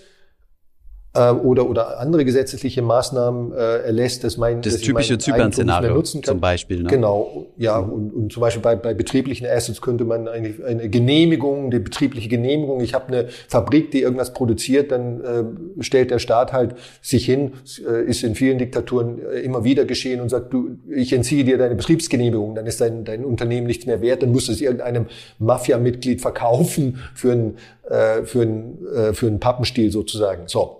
[1.15, 6.41] äh, oder, oder andere gesetzliche Maßnahmen äh, erlässt, dass mein das dass typische Zypern-Szenario zum
[6.41, 6.83] Beispiel.
[6.83, 6.89] Ne?
[6.89, 7.93] Genau, ja mhm.
[7.93, 12.29] und, und zum Beispiel bei, bei betrieblichen Assets könnte man eine, eine Genehmigung, die betriebliche
[12.29, 12.81] Genehmigung.
[12.81, 17.53] Ich habe eine Fabrik, die irgendwas produziert, dann äh, stellt der Staat halt sich hin,
[17.87, 21.59] äh, ist in vielen Diktaturen äh, immer wieder geschehen und sagt, du, ich entziehe dir
[21.59, 25.07] deine Betriebsgenehmigung, dann ist dein, dein Unternehmen nichts mehr wert, dann musst du es irgendeinem
[25.39, 27.57] Mafia-Mitglied verkaufen für einen
[27.89, 30.43] äh, für einen äh, für einen Pappenstiel sozusagen.
[30.47, 30.78] So,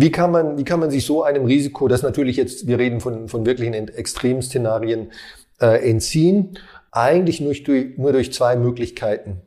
[0.00, 3.00] wie kann man, wie kann man sich so einem Risiko, das natürlich jetzt, wir reden
[3.00, 5.12] von, von wirklichen Extremszenarien,
[5.60, 6.58] äh, entziehen?
[6.90, 9.42] Eigentlich nur durch, nur durch zwei Möglichkeiten.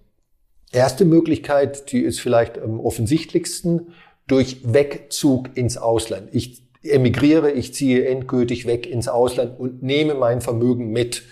[0.72, 3.94] Erste Möglichkeit, die ist vielleicht am offensichtlichsten,
[4.28, 6.30] durch Wegzug ins Ausland.
[6.32, 11.24] Ich emigriere, ich ziehe endgültig weg ins Ausland und nehme mein Vermögen mit.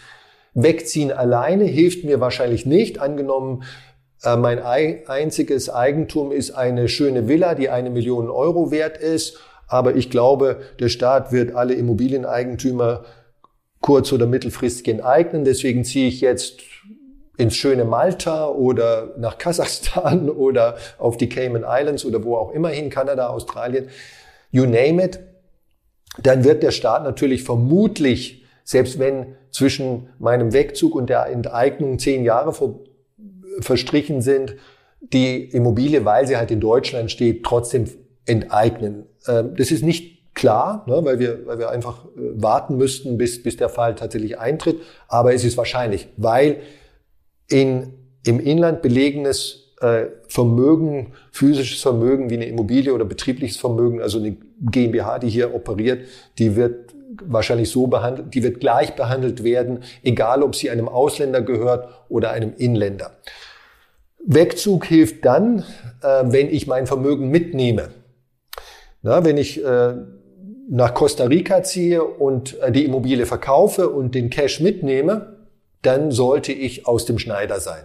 [0.54, 3.00] Wegziehen alleine hilft mir wahrscheinlich nicht.
[3.00, 3.64] Angenommen,
[4.24, 9.40] mein einziges Eigentum ist eine schöne Villa, die eine Million Euro wert ist.
[9.68, 13.06] Aber ich glaube, der Staat wird alle Immobilieneigentümer
[13.80, 15.44] kurz- oder mittelfristig enteignen.
[15.44, 16.62] Deswegen ziehe ich jetzt
[17.38, 22.70] ins schöne Malta oder nach Kasachstan oder auf die Cayman Islands oder wo auch immer
[22.70, 23.90] hin, Kanada, Australien,
[24.52, 25.20] you name it.
[26.22, 32.24] Dann wird der Staat natürlich vermutlich, selbst wenn zwischen meinem Wegzug und der Enteignung zehn
[32.24, 32.54] Jahre
[33.62, 34.56] verstrichen sind,
[35.02, 37.86] die Immobilie, weil sie halt in Deutschland steht, trotzdem
[38.26, 39.06] enteignen.
[39.28, 43.42] Ähm, das ist nicht klar, ne, weil, wir, weil wir einfach äh, warten müssten, bis,
[43.42, 44.80] bis der Fall tatsächlich eintritt.
[45.08, 46.62] Aber es ist wahrscheinlich, weil
[47.50, 47.94] in,
[48.26, 54.38] im Inland belegenes äh, Vermögen, physisches Vermögen wie eine Immobilie oder betriebliches Vermögen, also eine
[54.62, 56.06] GmbH, die hier operiert,
[56.38, 56.94] die wird
[57.26, 62.32] wahrscheinlich so behandelt, die wird gleich behandelt werden, egal ob sie einem Ausländer gehört oder
[62.32, 63.12] einem Inländer.
[64.26, 65.66] Wegzug hilft dann,
[66.02, 67.90] äh, wenn ich mein Vermögen mitnehme.
[69.02, 69.96] Na, wenn ich äh,
[70.70, 75.38] nach Costa Rica ziehe und äh, die Immobilie verkaufe und den Cash mitnehme,
[75.82, 77.84] dann sollte ich aus dem Schneider sein.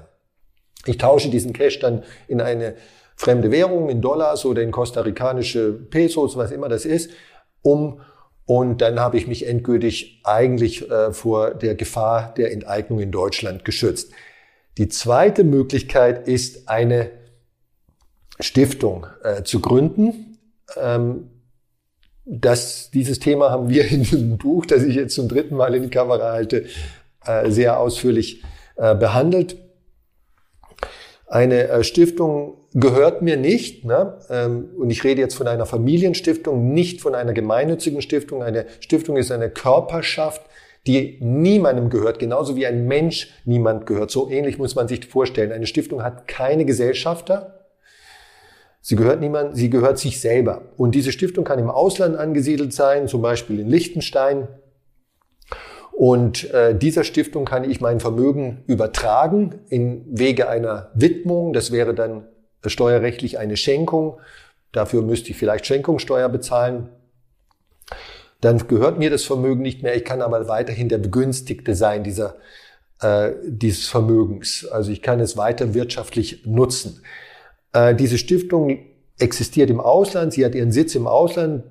[0.85, 2.77] Ich tausche diesen Cash dann in eine
[3.17, 7.11] fremde Währung, in Dollars oder in kostarikanische Pesos, was immer das ist,
[7.63, 8.01] um
[8.45, 13.65] und dann habe ich mich endgültig eigentlich äh, vor der Gefahr der Enteignung in Deutschland
[13.65, 14.13] geschützt.
[14.79, 17.11] Die zweite Möglichkeit ist, eine
[18.41, 20.39] Stiftung äh, zu gründen.
[20.77, 21.31] Ähm,
[22.25, 25.85] das, dieses Thema haben wir in dem Buch, das ich jetzt zum dritten Mal in
[25.85, 26.67] die Kamera halte,
[27.25, 28.43] äh, sehr ausführlich
[28.77, 29.57] äh, behandelt.
[31.27, 33.85] Eine äh, Stiftung gehört mir nicht.
[33.85, 34.19] Ne?
[34.29, 38.43] Ähm, und ich rede jetzt von einer Familienstiftung, nicht von einer gemeinnützigen Stiftung.
[38.43, 40.43] Eine Stiftung ist eine Körperschaft,
[40.87, 44.11] die niemandem gehört, genauso wie ein Mensch niemand gehört.
[44.11, 45.53] So ähnlich muss man sich vorstellen.
[45.53, 47.67] Eine Stiftung hat keine Gesellschafter.
[48.81, 50.63] Sie gehört niemand, sie gehört sich selber.
[50.77, 54.47] Und diese Stiftung kann im Ausland angesiedelt sein, zum Beispiel in Liechtenstein.
[55.93, 61.53] Und äh, dieser Stiftung kann ich mein Vermögen übertragen in Wege einer Widmung.
[61.53, 62.29] Das wäre dann
[62.65, 64.21] steuerrechtlich eine Schenkung.
[64.73, 66.91] Dafür müsste ich vielleicht Schenkungssteuer bezahlen.
[68.41, 69.97] Dann gehört mir das Vermögen nicht mehr.
[69.97, 72.37] Ich kann aber weiterhin der Begünstigte sein dieser,
[73.01, 74.67] äh, dieses Vermögens.
[74.71, 77.03] Also ich kann es weiter wirtschaftlich nutzen.
[77.73, 78.79] Äh, diese Stiftung
[79.19, 81.65] existiert im Ausland, sie hat ihren Sitz im Ausland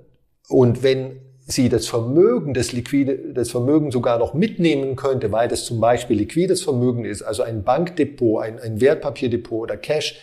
[0.49, 5.65] und wenn sie das Vermögen, das liquide, das Vermögen sogar noch mitnehmen könnte, weil das
[5.65, 10.19] zum Beispiel liquides Vermögen ist, also ein Bankdepot, ein, ein Wertpapierdepot oder Cash,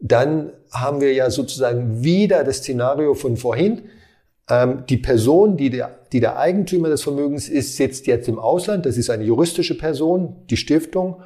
[0.00, 3.82] dann haben wir ja sozusagen wieder das Szenario von vorhin.
[4.48, 8.86] Ähm, die Person, die der, die der Eigentümer des Vermögens ist, sitzt jetzt im Ausland.
[8.86, 11.22] Das ist eine juristische Person, die Stiftung.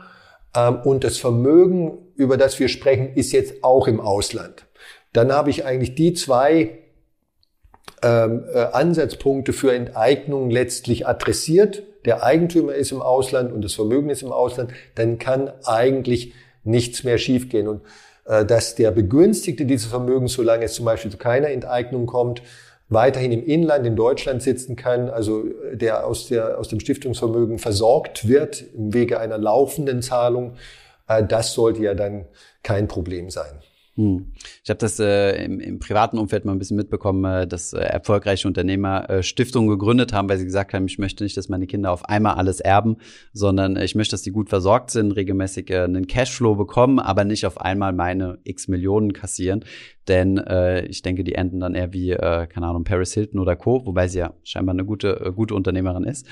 [0.57, 4.67] Ähm, und das Vermögen, über das wir sprechen, ist jetzt auch im Ausland.
[5.13, 6.79] Dann habe ich eigentlich die zwei
[8.03, 11.83] ähm, äh, Ansatzpunkte für Enteignung letztlich adressiert.
[12.05, 14.73] Der Eigentümer ist im Ausland und das Vermögen ist im Ausland.
[14.95, 17.67] Dann kann eigentlich nichts mehr schiefgehen.
[17.67, 17.83] Und
[18.27, 22.43] äh, dass der Begünstigte dieses Vermögens, solange es zum Beispiel zu keiner Enteignung kommt,
[22.89, 27.59] weiterhin im Inland in Deutschland sitzen kann, also äh, der aus, der aus dem Stiftungsvermögen
[27.59, 30.55] versorgt wird im Wege einer laufenden Zahlung,
[31.07, 32.27] äh, das sollte ja dann
[32.63, 33.61] kein Problem sein.
[33.99, 34.27] Hm.
[34.63, 37.81] Ich habe das äh, im, im privaten Umfeld mal ein bisschen mitbekommen, äh, dass äh,
[37.81, 41.67] erfolgreiche Unternehmer äh, Stiftungen gegründet haben, weil sie gesagt haben, ich möchte nicht, dass meine
[41.67, 42.99] Kinder auf einmal alles erben,
[43.33, 47.25] sondern äh, ich möchte, dass sie gut versorgt sind, regelmäßig äh, einen Cashflow bekommen, aber
[47.25, 49.65] nicht auf einmal meine x Millionen kassieren.
[50.07, 53.57] Denn äh, ich denke, die enden dann eher wie, äh, keine Ahnung, Paris Hilton oder
[53.57, 56.25] Co., wobei sie ja scheinbar eine gute, äh, gute Unternehmerin ist.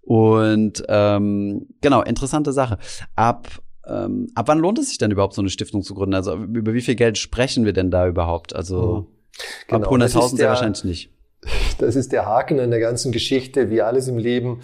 [0.00, 2.78] Und ähm, genau, interessante Sache.
[3.14, 6.14] Ab ähm, ab wann lohnt es sich denn überhaupt, so eine Stiftung zu gründen?
[6.14, 8.54] Also über wie viel Geld sprechen wir denn da überhaupt?
[8.54, 9.06] Also mhm.
[9.68, 11.10] genau, ab 100.000 sehr wahrscheinlich nicht.
[11.78, 13.70] Das ist der Haken an der ganzen Geschichte.
[13.70, 14.60] Wie alles im Leben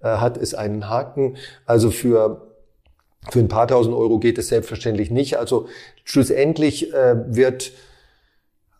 [0.00, 1.36] äh, hat es einen Haken.
[1.64, 2.42] Also für
[3.30, 5.38] für ein paar tausend Euro geht es selbstverständlich nicht.
[5.38, 5.68] Also
[6.04, 7.72] schlussendlich äh, wird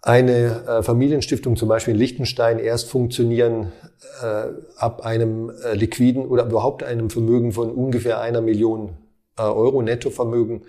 [0.03, 3.73] eine äh, Familienstiftung zum Beispiel in Liechtenstein erst funktionieren
[4.23, 9.06] äh, ab einem äh, liquiden oder überhaupt einem Vermögen von ungefähr einer Million äh,
[9.45, 10.63] Euro Nettovermögen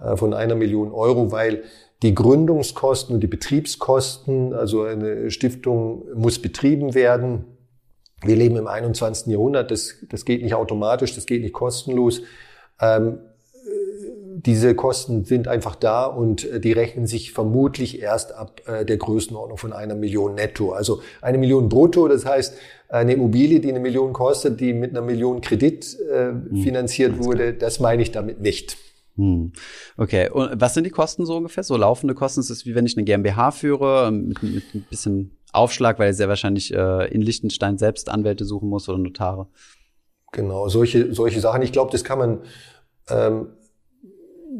[0.00, 1.62] äh, von einer Million Euro, weil
[2.02, 7.44] die Gründungskosten und die Betriebskosten, also eine Stiftung muss betrieben werden.
[8.22, 9.26] Wir leben im 21.
[9.32, 12.22] Jahrhundert, das, das geht nicht automatisch, das geht nicht kostenlos.
[12.80, 13.18] Ähm,
[14.46, 18.96] diese Kosten sind einfach da und äh, die rechnen sich vermutlich erst ab äh, der
[18.96, 20.72] Größenordnung von einer Million netto.
[20.72, 22.54] Also eine Million brutto, das heißt
[22.88, 26.62] eine Immobilie, die eine Million kostet, die mit einer Million Kredit äh, hm.
[26.62, 27.24] finanziert hm.
[27.24, 28.76] wurde, das meine ich damit nicht.
[29.16, 29.52] Hm.
[29.96, 31.64] Okay, und was sind die Kosten so ungefähr?
[31.64, 35.36] So laufende Kosten ist es wie wenn ich eine GmbH führe, mit, mit ein bisschen
[35.52, 39.48] Aufschlag, weil ich sehr wahrscheinlich äh, in Liechtenstein selbst Anwälte suchen muss oder Notare.
[40.30, 41.62] Genau, solche, solche Sachen.
[41.62, 42.38] Ich glaube, das kann man
[43.08, 43.48] ähm,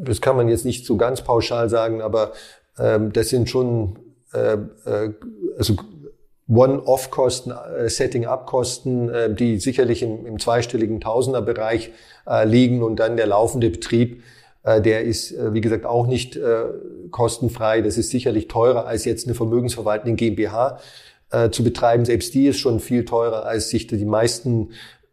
[0.00, 2.32] das kann man jetzt nicht so ganz pauschal sagen, aber
[2.78, 3.98] ähm, das sind schon
[4.32, 5.12] äh, äh,
[5.56, 5.76] also
[6.48, 11.92] One-Off-Kosten, äh, Setting-up-Kosten, äh, die sicherlich im, im zweistelligen Tausenderbereich
[12.26, 14.22] äh, liegen und dann der laufende Betrieb,
[14.64, 16.38] der ist, wie gesagt, auch nicht
[17.10, 17.80] kostenfrei.
[17.80, 20.80] Das ist sicherlich teurer als jetzt eine vermögensverwaltende GmbH
[21.30, 22.04] äh, zu betreiben.
[22.04, 24.70] Selbst die ist schon viel teurer, als sich die meisten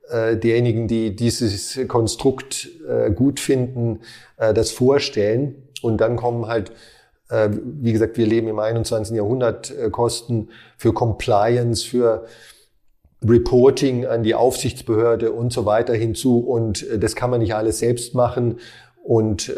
[0.09, 4.01] äh, diejenigen, die dieses Konstrukt äh, gut finden,
[4.37, 5.55] äh, das vorstellen.
[5.81, 6.71] Und dann kommen halt,
[7.27, 9.15] wie gesagt, wir leben im 21.
[9.15, 12.25] Jahrhundert, Kosten für Compliance, für
[13.23, 16.39] Reporting an die Aufsichtsbehörde und so weiter hinzu.
[16.39, 18.59] Und das kann man nicht alles selbst machen.
[19.03, 19.51] Und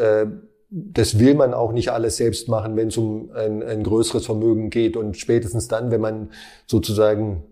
[0.70, 4.70] das will man auch nicht alles selbst machen, wenn es um ein, ein größeres Vermögen
[4.70, 4.96] geht.
[4.96, 6.30] Und spätestens dann, wenn man
[6.68, 7.44] sozusagen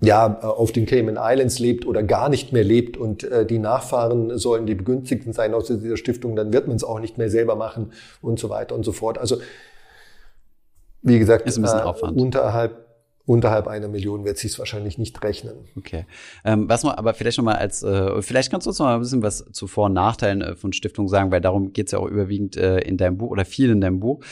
[0.00, 3.58] ja, äh, auf den Cayman Islands lebt oder gar nicht mehr lebt und äh, die
[3.58, 7.30] Nachfahren sollen die Begünstigten sein aus dieser Stiftung, dann wird man es auch nicht mehr
[7.30, 9.18] selber machen und so weiter und so fort.
[9.18, 9.38] Also
[11.02, 12.20] wie gesagt, ist ein bisschen äh, Aufwand.
[12.20, 12.90] unterhalb
[13.26, 15.54] unterhalb einer Million wird sich wahrscheinlich nicht rechnen.
[15.76, 16.04] Okay.
[16.44, 18.94] Ähm, was man aber vielleicht noch mal als, äh, vielleicht kannst du uns noch mal
[18.94, 22.00] ein bisschen was zu Vor- und Nachteilen äh, von Stiftungen sagen, weil darum geht's ja
[22.00, 24.24] auch überwiegend äh, in deinem Buch oder viel in deinem Buch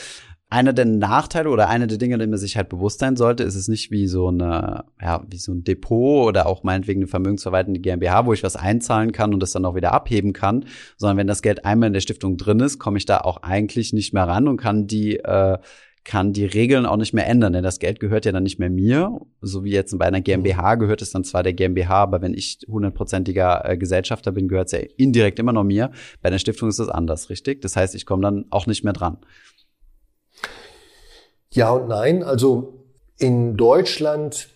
[0.51, 3.55] einer der Nachteile oder eine der Dinge, die man sich halt bewusst sein sollte, ist
[3.55, 7.79] es nicht wie so eine, ja, wie so ein Depot oder auch meinetwegen eine vermögensverwaltende
[7.79, 10.65] GmbH, wo ich was einzahlen kann und das dann auch wieder abheben kann,
[10.97, 13.93] sondern wenn das Geld einmal in der Stiftung drin ist, komme ich da auch eigentlich
[13.93, 15.59] nicht mehr ran und kann die, äh,
[16.03, 18.71] kann die Regeln auch nicht mehr ändern, denn das Geld gehört ja dann nicht mehr
[18.71, 22.33] mir, so wie jetzt bei einer GmbH gehört es dann zwar der GmbH, aber wenn
[22.33, 25.91] ich hundertprozentiger äh, Gesellschafter bin, gehört es ja indirekt immer noch mir.
[26.23, 27.61] Bei einer Stiftung ist das anders, richtig?
[27.61, 29.19] Das heißt, ich komme dann auch nicht mehr dran.
[31.53, 32.23] Ja und nein.
[32.23, 32.85] Also
[33.17, 34.49] in Deutschland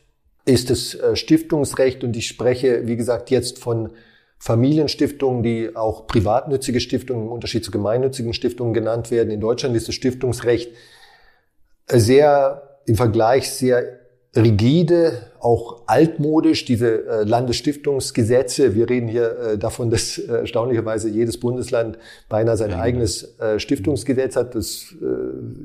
[0.46, 3.92] ist es äh, Stiftungsrecht und ich spreche, wie gesagt, jetzt von
[4.38, 9.32] Familienstiftungen, die auch privatnützige Stiftungen im Unterschied zu gemeinnützigen Stiftungen genannt werden.
[9.32, 10.72] In Deutschland ist das Stiftungsrecht
[11.88, 14.03] sehr im Vergleich sehr
[14.36, 18.74] rigide, auch altmodisch, diese äh, Landesstiftungsgesetze.
[18.74, 22.80] Wir reden hier äh, davon, dass äh, erstaunlicherweise jedes Bundesland beinahe sein ja.
[22.80, 24.56] eigenes Stiftungsgesetz hat.
[24.56, 24.96] Das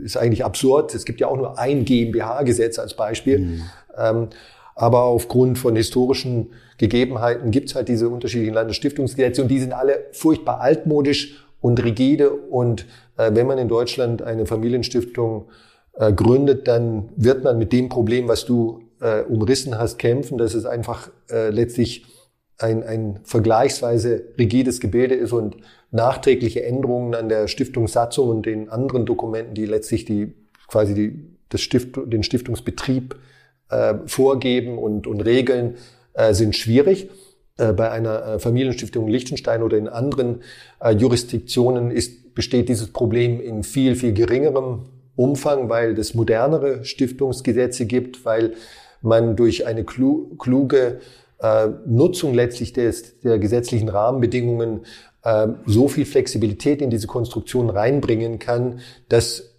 [0.03, 0.95] ist eigentlich absurd.
[0.95, 3.39] Es gibt ja auch nur ein GmbH-Gesetz als Beispiel.
[3.39, 3.63] Mhm.
[3.97, 4.29] Ähm,
[4.75, 10.07] aber aufgrund von historischen Gegebenheiten gibt es halt diese unterschiedlichen Landesstiftungsgesetze und die sind alle
[10.13, 12.31] furchtbar altmodisch und rigide.
[12.31, 15.47] Und wenn man in Deutschland eine Familienstiftung
[15.99, 20.55] äh, gründet, dann wird man mit dem Problem, was du äh, umrissen hast, kämpfen, dass
[20.55, 22.07] es einfach äh, letztlich
[22.59, 25.57] ein, ein vergleichsweise rigides Gebilde ist und
[25.91, 30.35] nachträgliche Änderungen an der Stiftungssatzung und den anderen Dokumenten, die letztlich die
[30.67, 33.17] quasi die, das Stift, den Stiftungsbetrieb
[33.71, 35.77] äh, vorgeben und, und regeln,
[36.15, 37.11] äh, sind schwierig.
[37.57, 40.43] Äh, bei einer äh, Familienstiftung Liechtenstein oder in anderen
[40.81, 44.85] äh, Jurisdiktionen ist, besteht dieses Problem in viel, viel geringerem
[45.19, 48.55] Umfang, weil es modernere Stiftungsgesetze gibt, weil
[49.03, 51.01] man durch eine kluge
[51.41, 54.83] äh, Nutzung letztlich des, der gesetzlichen Rahmenbedingungen
[55.25, 59.57] äh, so viel Flexibilität in diese Konstruktion reinbringen kann, dass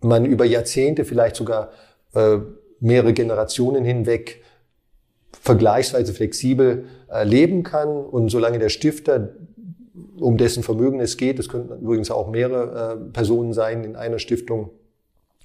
[0.00, 1.70] man über Jahrzehnte, vielleicht sogar
[2.14, 2.38] äh,
[2.78, 4.44] mehrere Generationen hinweg
[5.32, 6.86] vergleichsweise flexibel
[7.24, 7.88] leben kann.
[7.88, 9.30] Und solange der Stifter,
[10.18, 14.70] um dessen Vermögen es geht, das könnten übrigens auch mehrere Personen sein in einer Stiftung,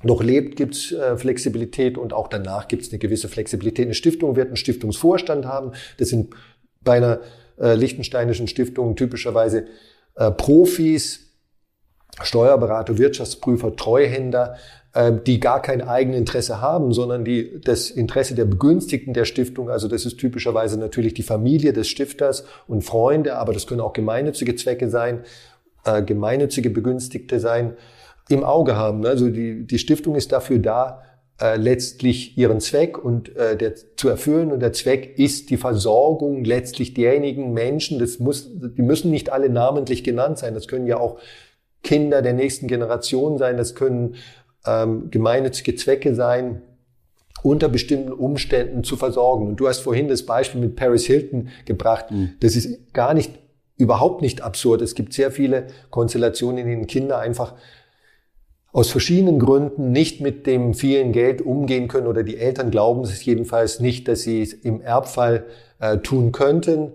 [0.03, 3.85] noch lebt, gibt es äh, Flexibilität und auch danach gibt es eine gewisse Flexibilität.
[3.85, 5.71] Eine Stiftung wird einen Stiftungsvorstand haben.
[5.97, 6.35] Das sind
[6.81, 7.21] bei einer
[7.59, 9.65] äh, lichtensteinischen Stiftung typischerweise
[10.15, 11.31] äh, Profis,
[12.21, 14.55] Steuerberater, Wirtschaftsprüfer, Treuhänder,
[14.93, 19.69] äh, die gar kein eigenes Interesse haben, sondern die das Interesse der Begünstigten der Stiftung,
[19.69, 23.93] also das ist typischerweise natürlich die Familie des Stifters und Freunde, aber das können auch
[23.93, 25.23] gemeinnützige Zwecke sein,
[25.83, 27.73] äh, gemeinnützige Begünstigte sein,
[28.29, 29.05] im Auge haben.
[29.05, 31.01] Also die, die Stiftung ist dafür da,
[31.41, 36.45] äh, letztlich ihren Zweck und äh, der zu erfüllen und der Zweck ist die Versorgung
[36.45, 37.99] letztlich derjenigen Menschen.
[37.99, 40.53] Das muss, die müssen nicht alle namentlich genannt sein.
[40.53, 41.19] Das können ja auch
[41.83, 43.57] Kinder der nächsten Generation sein.
[43.57, 44.15] Das können
[44.65, 46.61] ähm, gemeinnützige Zwecke sein
[47.43, 49.47] unter bestimmten Umständen zu versorgen.
[49.47, 52.11] Und du hast vorhin das Beispiel mit Paris Hilton gebracht.
[52.11, 52.31] Mhm.
[52.39, 53.31] Das ist gar nicht,
[53.77, 54.81] überhaupt nicht absurd.
[54.81, 57.53] Es gibt sehr viele Konstellationen, in denen Kinder einfach
[58.75, 63.23] aus verschiedenen Gründen nicht mit dem vielen Geld umgehen können oder die Eltern glauben es
[63.23, 65.45] jedenfalls nicht, dass sie es im Erbfall
[65.79, 66.91] äh, tun könnten.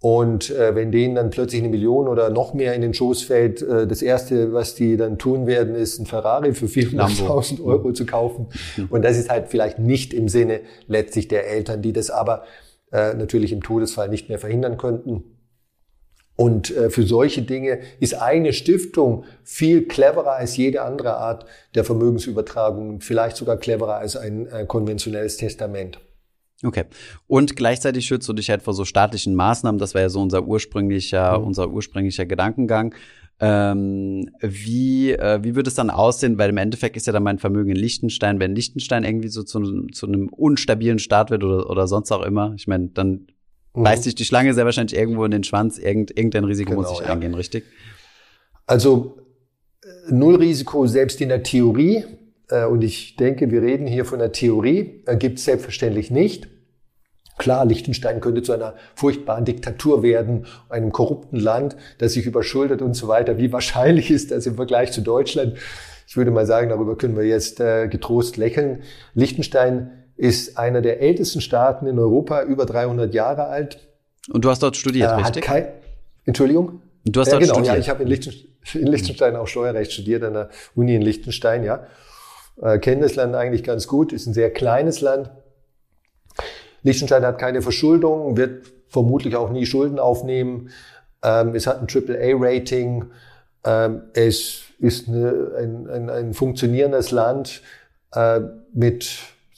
[0.00, 3.62] Und äh, wenn denen dann plötzlich eine Million oder noch mehr in den Schoß fällt,
[3.62, 8.06] äh, das Erste, was die dann tun werden, ist ein Ferrari für 400.000 Euro zu
[8.06, 8.48] kaufen.
[8.88, 12.42] Und das ist halt vielleicht nicht im Sinne letztlich der Eltern, die das aber
[12.90, 15.22] äh, natürlich im Todesfall nicht mehr verhindern könnten.
[16.40, 21.84] Und äh, für solche Dinge ist eine Stiftung viel cleverer als jede andere Art der
[21.84, 26.00] Vermögensübertragung, vielleicht sogar cleverer als ein äh, konventionelles Testament.
[26.64, 26.84] Okay.
[27.26, 29.78] Und gleichzeitig schützt du dich halt vor so staatlichen Maßnahmen.
[29.78, 31.44] Das war ja so unser ursprünglicher, mhm.
[31.44, 32.94] unser ursprünglicher Gedankengang.
[33.38, 36.38] Ähm, wie, äh, wie würde es dann aussehen?
[36.38, 39.88] Weil im Endeffekt ist ja dann mein Vermögen in Liechtenstein, wenn Liechtenstein irgendwie so zu,
[39.88, 42.54] zu einem unstabilen Staat wird oder, oder sonst auch immer.
[42.56, 43.26] Ich meine, dann
[43.74, 43.84] mhm.
[43.84, 45.78] beißt sich die Schlange sehr wahrscheinlich irgendwo in den Schwanz.
[45.78, 47.12] Irgend, irgendein Risiko genau, muss ich ja.
[47.12, 47.64] eingehen, richtig?
[48.66, 49.18] Also
[49.82, 52.04] äh, Nullrisiko selbst in der Theorie.
[52.48, 56.48] Äh, und ich denke, wir reden hier von der Theorie, äh, gibt es selbstverständlich nicht.
[57.38, 62.94] Klar, Liechtenstein könnte zu einer furchtbaren Diktatur werden, einem korrupten Land, das sich überschuldet und
[62.94, 63.38] so weiter.
[63.38, 65.56] Wie wahrscheinlich ist das im Vergleich zu Deutschland?
[66.06, 68.82] Ich würde mal sagen, darüber können wir jetzt getrost lächeln.
[69.14, 73.78] Liechtenstein ist einer der ältesten Staaten in Europa, über 300 Jahre alt.
[74.30, 75.42] Und du hast dort studiert, äh, richtig?
[75.42, 75.68] Kein,
[76.26, 76.82] Entschuldigung?
[77.06, 77.74] Du hast ja, dort genau, studiert?
[77.74, 81.64] Ja, ich habe in, Liechtenstein, in Liechtenstein auch Steuerrecht studiert, an der Uni in Liechtenstein,
[81.64, 81.86] ja.
[82.60, 85.30] Äh, kenne das Land eigentlich ganz gut, ist ein sehr kleines Land.
[86.82, 90.68] Liechtenstein hat keine Verschuldung, wird vermutlich auch nie Schulden aufnehmen.
[91.22, 93.06] Ähm, es hat ein AAA-Rating.
[93.64, 97.62] Ähm, es ist eine, ein, ein, ein funktionierendes Land
[98.12, 98.40] äh,
[98.74, 99.08] mit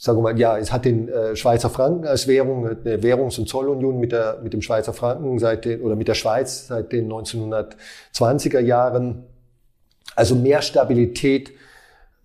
[0.03, 3.47] sagen wir mal, ja, es hat den äh, Schweizer Franken als Währung, eine Währungs- und
[3.47, 7.09] Zollunion mit, der, mit dem Schweizer Franken seit den, oder mit der Schweiz seit den
[7.09, 9.23] 1920er Jahren.
[10.13, 11.53] Also mehr Stabilität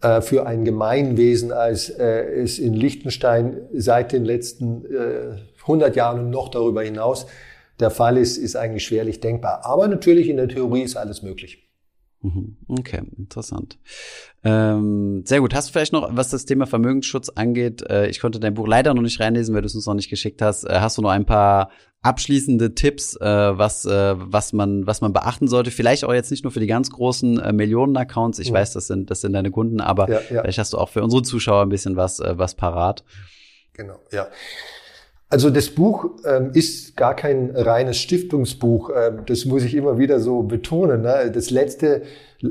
[0.03, 6.19] äh, für ein Gemeinwesen, als äh, es in Liechtenstein seit den letzten äh, 100 Jahren
[6.19, 7.27] und noch darüber hinaus
[7.79, 9.65] der Fall ist, ist eigentlich schwerlich denkbar.
[9.65, 11.68] Aber natürlich in der Theorie ist alles möglich.
[12.21, 12.57] Mhm.
[12.67, 13.79] Okay, interessant.
[14.43, 15.55] Ähm, sehr gut.
[15.55, 17.83] Hast du vielleicht noch, was das Thema Vermögensschutz angeht?
[17.89, 20.11] Äh, ich konnte dein Buch leider noch nicht reinlesen, weil du es uns noch nicht
[20.11, 20.65] geschickt hast.
[20.65, 21.71] Äh, hast du noch ein paar
[22.03, 25.71] abschließende Tipps, äh, was, äh, was, man, was man beachten sollte?
[25.71, 28.41] Vielleicht auch jetzt nicht nur für die ganz großen äh, Millionen-Accounts.
[28.41, 28.55] Ich ja.
[28.55, 30.43] weiß, das sind, das sind deine Kunden, aber ja, ja.
[30.43, 33.05] vielleicht hast du auch für unsere Zuschauer ein bisschen was, äh, was parat.
[33.75, 34.27] Genau, ja.
[35.31, 38.91] Also das Buch ähm, ist gar kein reines Stiftungsbuch.
[38.97, 41.03] Ähm, das muss ich immer wieder so betonen.
[41.03, 41.31] Ne?
[41.33, 42.03] Das letzte,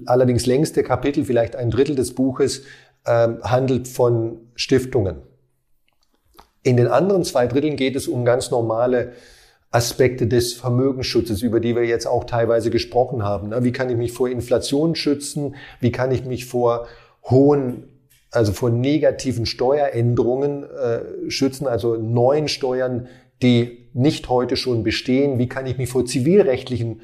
[0.05, 2.63] allerdings längste Kapitel, vielleicht ein Drittel des Buches,
[3.07, 5.17] ähm, handelt von Stiftungen.
[6.61, 9.13] In den anderen zwei Dritteln geht es um ganz normale
[9.71, 13.49] Aspekte des Vermögensschutzes, über die wir jetzt auch teilweise gesprochen haben.
[13.49, 13.63] Ne?
[13.63, 15.55] Wie kann ich mich vor Inflation schützen?
[15.79, 16.87] Wie kann ich mich vor
[17.23, 17.96] hohen
[18.31, 23.07] also vor negativen Steueränderungen äh, schützen, also neuen Steuern,
[23.41, 25.39] die nicht heute schon bestehen?
[25.39, 27.01] Wie kann ich mich vor zivilrechtlichen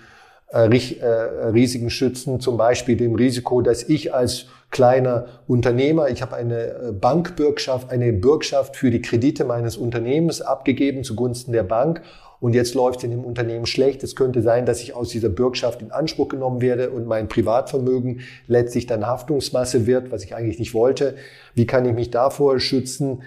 [0.51, 2.39] äh, äh, Risiken schützen?
[2.39, 8.11] Zum Beispiel dem Risiko, dass ich als kleiner Unternehmer, ich habe eine äh, Bankbürgschaft, eine
[8.11, 12.01] Bürgschaft für die Kredite meines Unternehmens abgegeben zugunsten der Bank
[12.43, 14.03] und jetzt läuft es in dem Unternehmen schlecht.
[14.03, 18.19] Es könnte sein, dass ich aus dieser Bürgschaft in Anspruch genommen werde und mein Privatvermögen
[18.47, 21.15] letztlich dann Haftungsmasse wird, was ich eigentlich nicht wollte.
[21.55, 23.23] Wie kann ich mich davor schützen?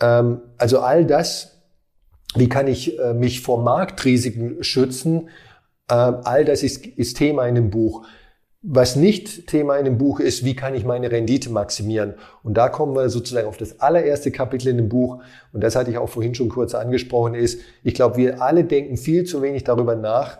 [0.00, 1.60] Ähm, also all das,
[2.34, 5.28] wie kann ich äh, mich vor Marktrisiken schützen?
[5.88, 8.08] Ähm, all das ist, ist Thema in dem Buch.
[8.70, 12.12] Was nicht Thema in dem Buch ist, wie kann ich meine Rendite maximieren?
[12.42, 15.22] Und da kommen wir sozusagen auf das allererste Kapitel in dem Buch.
[15.54, 18.98] Und das hatte ich auch vorhin schon kurz angesprochen, ist, ich glaube, wir alle denken
[18.98, 20.36] viel zu wenig darüber nach,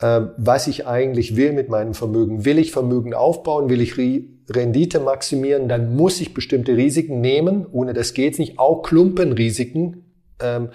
[0.00, 2.44] äh, was ich eigentlich will mit meinem Vermögen.
[2.44, 3.70] Will ich Vermögen aufbauen?
[3.70, 5.68] Will ich Rendite maximieren?
[5.68, 7.66] Dann muss ich bestimmte Risiken nehmen.
[7.70, 8.58] Ohne das geht's nicht.
[8.58, 10.10] Auch Klumpenrisiken.
[10.42, 10.70] Ähm,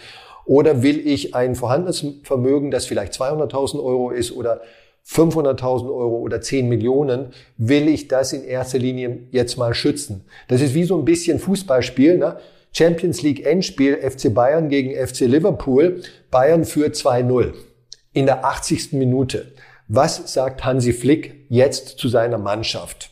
[0.46, 4.62] oder will ich ein vorhandenes Vermögen, das vielleicht 200.000 Euro ist oder
[5.08, 7.28] 500.000 Euro oder 10 Millionen,
[7.58, 10.26] will ich das in erster Linie jetzt mal schützen.
[10.48, 12.18] Das ist wie so ein bisschen Fußballspiel.
[12.18, 12.38] Ne?
[12.74, 16.02] Champions League Endspiel FC Bayern gegen FC Liverpool.
[16.32, 17.54] Bayern führt 2-0
[18.14, 18.94] in der 80.
[18.94, 19.54] Minute.
[19.88, 23.12] Was sagt Hansi Flick jetzt zu seiner Mannschaft?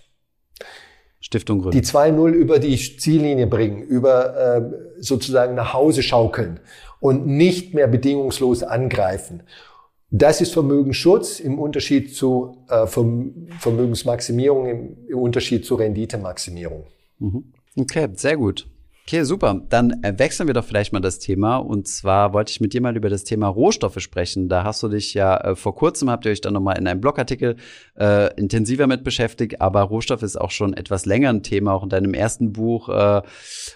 [1.19, 1.79] Stiftung gründen.
[1.79, 4.61] Die 2-0 über die Ziellinie bringen, über äh,
[4.99, 6.59] sozusagen nach Hause schaukeln
[6.99, 9.43] und nicht mehr bedingungslos angreifen.
[10.15, 14.67] Das ist Vermögensschutz im Unterschied zu äh, Vermögensmaximierung,
[15.07, 16.85] im, Unterschied zu Renditemaximierung.
[17.17, 17.45] Mhm.
[17.75, 18.67] Okay, sehr gut.
[19.05, 19.61] Okay, super.
[19.67, 21.57] Dann äh, wechseln wir doch vielleicht mal das Thema.
[21.57, 24.47] Und zwar wollte ich mit dir mal über das Thema Rohstoffe sprechen.
[24.47, 27.01] Da hast du dich ja äh, vor kurzem, habt ihr euch dann nochmal in einem
[27.01, 27.57] Blogartikel
[27.99, 29.59] äh, intensiver mit beschäftigt.
[29.59, 31.73] Aber Rohstoff ist auch schon etwas länger ein Thema.
[31.73, 33.21] Auch in deinem ersten Buch äh,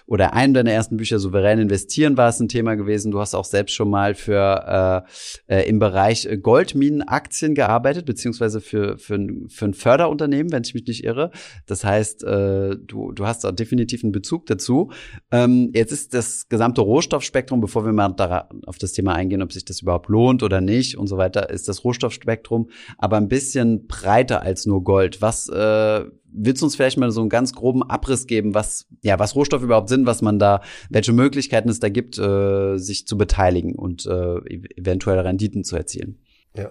[0.06, 3.10] oder einem deiner ersten Bücher, Souverän investieren, war es ein Thema gewesen.
[3.10, 5.04] Du hast auch selbst schon mal für
[5.46, 9.18] äh, äh, im Bereich Goldminenaktien gearbeitet, beziehungsweise für, für,
[9.48, 11.32] für ein Förderunternehmen, wenn ich mich nicht irre.
[11.66, 14.90] Das heißt, äh, du, du hast da definitiv einen Bezug dazu.
[15.30, 18.14] Ähm, jetzt ist das gesamte Rohstoffspektrum, bevor wir mal
[18.66, 21.68] auf das Thema eingehen, ob sich das überhaupt lohnt oder nicht und so weiter, ist
[21.68, 25.20] das Rohstoffspektrum aber ein bisschen breiter als nur Gold.
[25.20, 29.18] Was äh, willst du uns vielleicht mal so einen ganz groben Abriss geben, was ja
[29.18, 33.18] was Rohstoffe überhaupt sind, was man da, welche Möglichkeiten es da gibt, äh, sich zu
[33.18, 34.38] beteiligen und äh,
[34.76, 36.20] eventuell Renditen zu erzielen?
[36.56, 36.70] Ja.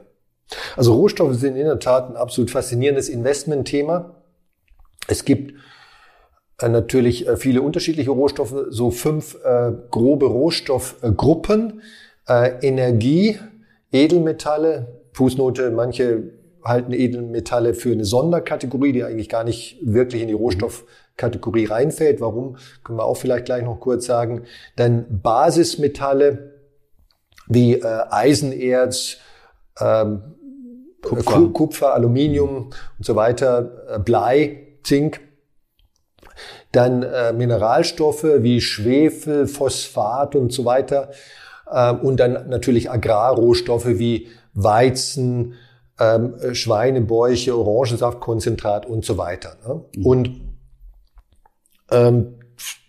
[0.75, 4.23] Also Rohstoffe sind in der Tat ein absolut faszinierendes Investmentthema.
[5.07, 5.53] Es gibt
[6.61, 11.81] natürlich äh, viele unterschiedliche Rohstoffe, so fünf äh, grobe Rohstoffgruppen.
[12.27, 13.37] Äh, Energie,
[13.91, 16.23] Edelmetalle, Fußnote, manche
[16.63, 22.19] halten Edelmetalle für eine Sonderkategorie, die eigentlich gar nicht wirklich in die Rohstoffkategorie reinfällt.
[22.19, 24.43] Warum, können wir auch vielleicht gleich noch kurz sagen.
[24.75, 26.53] Dann Basismetalle
[27.47, 29.17] wie äh, Eisenerz,
[29.79, 30.21] ähm,
[31.01, 31.49] Kupfer.
[31.53, 35.21] Kupfer, Aluminium und so weiter, äh, Blei, Zink
[36.71, 41.09] dann äh, Mineralstoffe wie Schwefel, Phosphat und so weiter.
[41.69, 45.53] Äh, und dann natürlich Agrarrohstoffe wie Weizen,
[45.99, 49.57] ähm, Schweinebäuche, Orangensaftkonzentrat und so weiter.
[49.67, 49.81] Ne?
[49.95, 50.05] Mhm.
[50.05, 50.41] Und
[51.91, 52.35] ähm,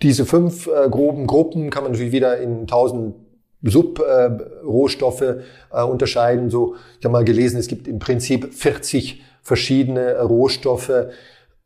[0.02, 3.14] diese fünf äh, groben Gruppen kann man natürlich wieder in tausend
[3.62, 5.42] Subrohstoffe äh,
[5.72, 6.50] äh, unterscheiden.
[6.50, 11.08] So, ich habe mal gelesen, es gibt im Prinzip 40 verschiedene Rohstoffe.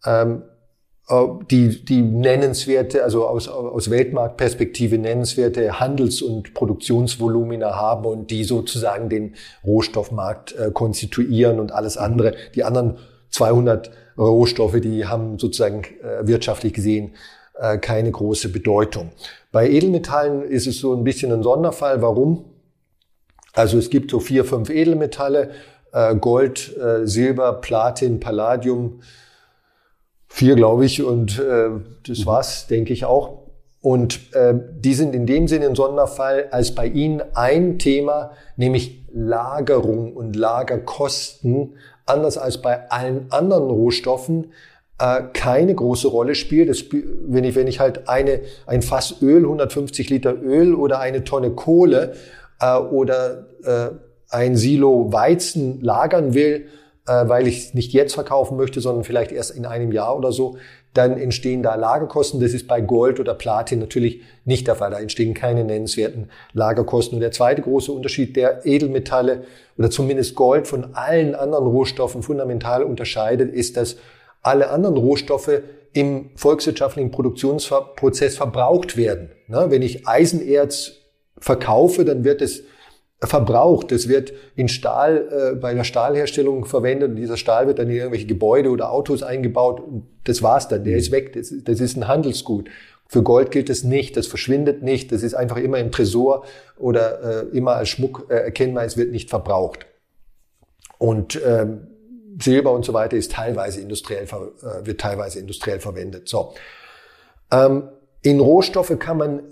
[0.05, 0.52] Ähm, äh,
[1.51, 9.09] die, die nennenswerte, also aus, aus Weltmarktperspektive nennenswerte Handels- und Produktionsvolumina haben und die sozusagen
[9.09, 9.35] den
[9.65, 12.35] Rohstoffmarkt äh, konstituieren und alles andere.
[12.55, 12.99] Die anderen
[13.31, 17.15] 200 Rohstoffe, die haben sozusagen äh, wirtschaftlich gesehen
[17.59, 19.11] äh, keine große Bedeutung.
[19.51, 22.01] Bei Edelmetallen ist es so ein bisschen ein Sonderfall.
[22.01, 22.45] Warum?
[23.53, 25.51] Also es gibt so vier, fünf Edelmetalle,
[25.93, 29.01] äh, Gold, äh, Silber, Platin, Palladium,
[30.35, 31.69] Vier, glaube ich, und äh,
[32.07, 32.27] das mhm.
[32.27, 33.43] war's, denke ich auch.
[33.83, 39.05] Und äh, die sind in dem Sinne ein Sonderfall, als bei Ihnen ein Thema, nämlich
[39.13, 41.75] Lagerung und Lagerkosten,
[42.07, 44.53] anders als bei allen anderen Rohstoffen,
[44.99, 46.71] äh, keine große Rolle spielt.
[46.71, 51.25] Das, wenn, ich, wenn ich halt eine, ein Fass Öl, 150 Liter Öl oder eine
[51.25, 52.15] Tonne Kohle
[52.59, 53.91] äh, oder äh,
[54.31, 56.69] ein Silo Weizen lagern will,
[57.07, 60.33] äh, weil ich es nicht jetzt verkaufen möchte, sondern vielleicht erst in einem Jahr oder
[60.33, 60.57] so,
[60.95, 62.41] dann entstehen da Lagerkosten.
[62.41, 64.91] Das ist bei Gold oder Platin natürlich nicht der Fall.
[64.91, 67.17] Da entstehen keine nennenswerten Lagerkosten.
[67.17, 69.45] Und der zweite große Unterschied der Edelmetalle
[69.79, 73.97] oder zumindest Gold von allen anderen Rohstoffen fundamental unterscheidet, ist, dass
[74.43, 75.63] alle anderen Rohstoffe
[75.95, 79.31] im volkswirtschaftlichen Produktionsprozess verbraucht werden.
[79.49, 80.93] Wenn ich Eisenerz
[81.39, 82.65] verkaufe, dann wird es
[83.27, 83.93] verbraucht.
[83.93, 87.97] Das wird in Stahl, äh, bei der Stahlherstellung verwendet und dieser Stahl wird dann in
[87.97, 90.85] irgendwelche Gebäude oder Autos eingebaut und das war's dann.
[90.85, 91.33] Der ist weg.
[91.33, 92.69] Das, das ist ein Handelsgut.
[93.07, 94.17] Für Gold gilt es nicht.
[94.17, 95.13] Das verschwindet nicht.
[95.13, 96.45] Das ist einfach immer im Tresor
[96.79, 98.85] oder äh, immer als Schmuck äh, erkennbar.
[98.85, 99.87] Es wird nicht verbraucht.
[100.99, 101.89] Und ähm,
[102.41, 106.29] Silber und so weiter ist teilweise industriell, äh, wird teilweise industriell verwendet.
[106.29, 106.55] So.
[107.51, 107.89] Ähm,
[108.23, 109.43] in Rohstoffe kann man,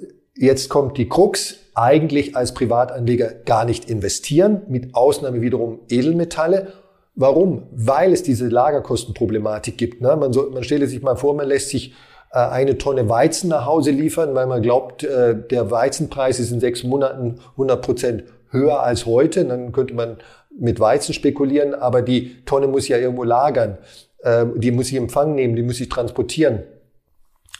[0.41, 6.73] jetzt kommt die Krux, eigentlich als Privatanleger gar nicht investieren, mit Ausnahme wiederum Edelmetalle.
[7.15, 7.65] Warum?
[7.73, 10.01] Weil es diese Lagerkostenproblematik gibt.
[10.01, 10.17] Ne?
[10.17, 11.95] Man, soll, man stelle sich mal vor, man lässt sich
[12.33, 16.61] äh, eine Tonne Weizen nach Hause liefern, weil man glaubt, äh, der Weizenpreis ist in
[16.61, 19.45] sechs Monaten 100 Prozent höher als heute.
[19.45, 20.17] Dann könnte man
[20.59, 23.79] mit Weizen spekulieren, aber die Tonne muss ja irgendwo lagern.
[24.23, 26.63] Äh, die muss ich Empfang nehmen, die muss ich transportieren.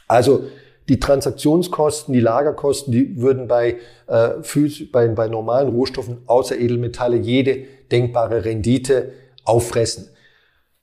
[0.07, 0.45] Also
[0.91, 3.77] die Transaktionskosten, die Lagerkosten, die würden bei,
[4.07, 4.31] äh,
[4.91, 9.13] bei, bei normalen Rohstoffen außer Edelmetalle jede denkbare Rendite
[9.45, 10.09] auffressen.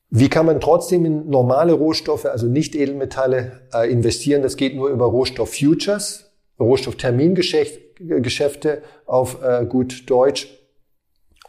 [0.09, 4.41] Wie kann man trotzdem in normale Rohstoffe, also nicht Edelmetalle, äh, investieren?
[4.41, 10.49] Das geht nur über Rohstoff-Futures, Rohstofftermingeschäfte auf äh, gut Deutsch.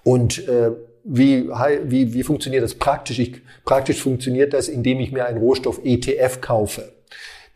[0.03, 0.71] Und äh,
[1.05, 3.19] wie, wie, wie funktioniert das praktisch?
[3.19, 6.98] Ich, praktisch funktioniert das, indem ich mir einen Rohstoff-ETF kaufe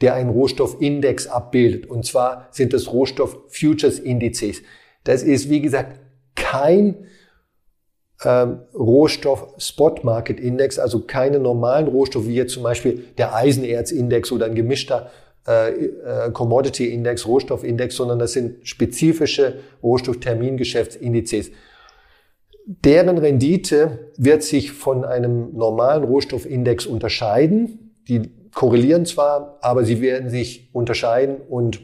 [0.01, 1.85] der einen Rohstoffindex abbildet.
[1.85, 4.61] Und zwar sind das Rohstoff-Futures-Indizes.
[5.03, 5.99] Das ist, wie gesagt,
[6.35, 7.07] kein
[8.23, 15.11] ähm, Rohstoff-Spot-Market-Index, also keine normalen Rohstoffe, wie jetzt zum Beispiel der Eisenerz-Index oder ein gemischter
[15.47, 21.51] äh, äh, Commodity-Index, Rohstoffindex, sondern das sind spezifische Rohstofftermingeschäftsindizes.
[22.65, 27.95] Deren Rendite wird sich von einem normalen Rohstoffindex unterscheiden.
[28.07, 31.81] Die korrelieren zwar, aber sie werden sich unterscheiden und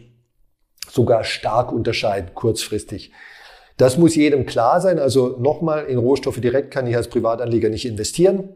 [0.89, 3.11] sogar stark unterscheiden, kurzfristig.
[3.77, 4.99] Das muss jedem klar sein.
[4.99, 8.49] Also nochmal, in Rohstoffe direkt kann ich als Privatanleger nicht investieren.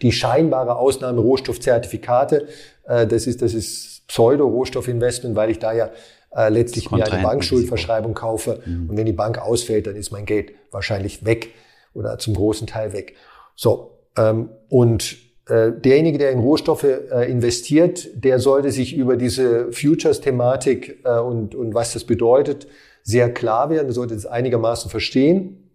[0.00, 2.48] Die scheinbare Ausnahme Rohstoffzertifikate,
[2.86, 5.90] äh, das ist, das ist Pseudo-Rohstoffinvestment, weil ich da ja
[6.34, 8.60] äh, letztlich mir eine Bankschuldverschreibung kaufe.
[8.64, 8.90] Mhm.
[8.90, 11.50] Und wenn die Bank ausfällt, dann ist mein Geld wahrscheinlich weg
[11.94, 13.14] oder zum großen Teil weg.
[13.54, 15.16] So, ähm, und
[15.48, 21.74] derjenige, der in Rohstoffe äh, investiert, der sollte sich über diese Futures-Thematik äh, und, und
[21.74, 22.68] was das bedeutet
[23.02, 25.68] sehr klar werden, der sollte es einigermaßen verstehen.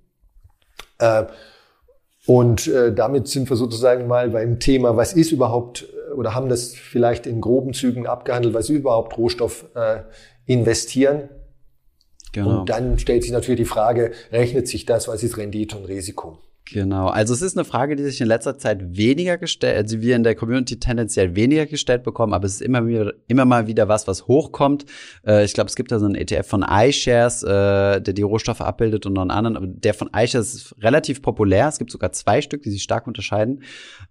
[2.25, 7.27] Und damit sind wir sozusagen mal beim Thema, was ist überhaupt, oder haben das vielleicht
[7.27, 9.65] in groben Zügen abgehandelt, was ist überhaupt Rohstoff
[10.45, 11.27] investieren?
[12.31, 12.61] Genau.
[12.61, 16.39] Und dann stellt sich natürlich die Frage, rechnet sich das, was ist Rendite und Risiko?
[16.71, 17.07] Genau.
[17.07, 20.23] Also es ist eine Frage, die sich in letzter Zeit weniger gestellt, also wir in
[20.23, 24.07] der Community tendenziell weniger gestellt bekommen, aber es ist immer wieder, immer mal wieder was,
[24.07, 24.85] was hochkommt.
[25.25, 28.61] Äh, ich glaube, es gibt da so einen ETF von iShares, äh, der die Rohstoffe
[28.61, 29.79] abbildet und noch einen anderen.
[29.79, 31.67] Der von iShares ist relativ populär.
[31.69, 33.63] Es gibt sogar zwei Stück, die sich stark unterscheiden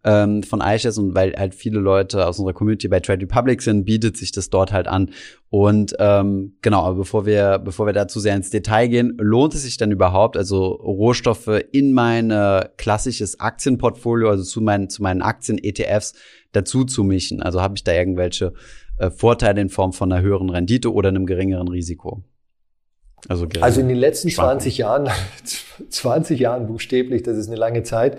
[0.04, 3.84] ähm, von iShares und weil halt viele Leute aus unserer Community bei Trade Republic sind,
[3.84, 5.10] bietet sich das dort halt an.
[5.58, 9.54] Und ähm, genau, aber bevor wir, bevor wir da zu sehr ins Detail gehen, lohnt
[9.54, 15.02] es sich denn überhaupt, also Rohstoffe in mein äh, klassisches Aktienportfolio, also zu meinen, zu
[15.02, 16.12] meinen Aktien-ETFs
[16.52, 17.40] dazu zu mischen?
[17.40, 18.52] Also habe ich da irgendwelche
[18.98, 22.22] äh, Vorteile in Form von einer höheren Rendite oder einem geringeren Risiko?
[23.26, 25.08] Also, also in den letzten 20 Jahren,
[25.88, 28.18] 20 Jahren buchstäblich, das ist eine lange Zeit,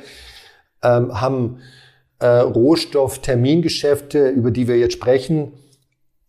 [0.82, 1.60] ähm, haben
[2.18, 5.52] äh, Rohstofftermingeschäfte, über die wir jetzt sprechen,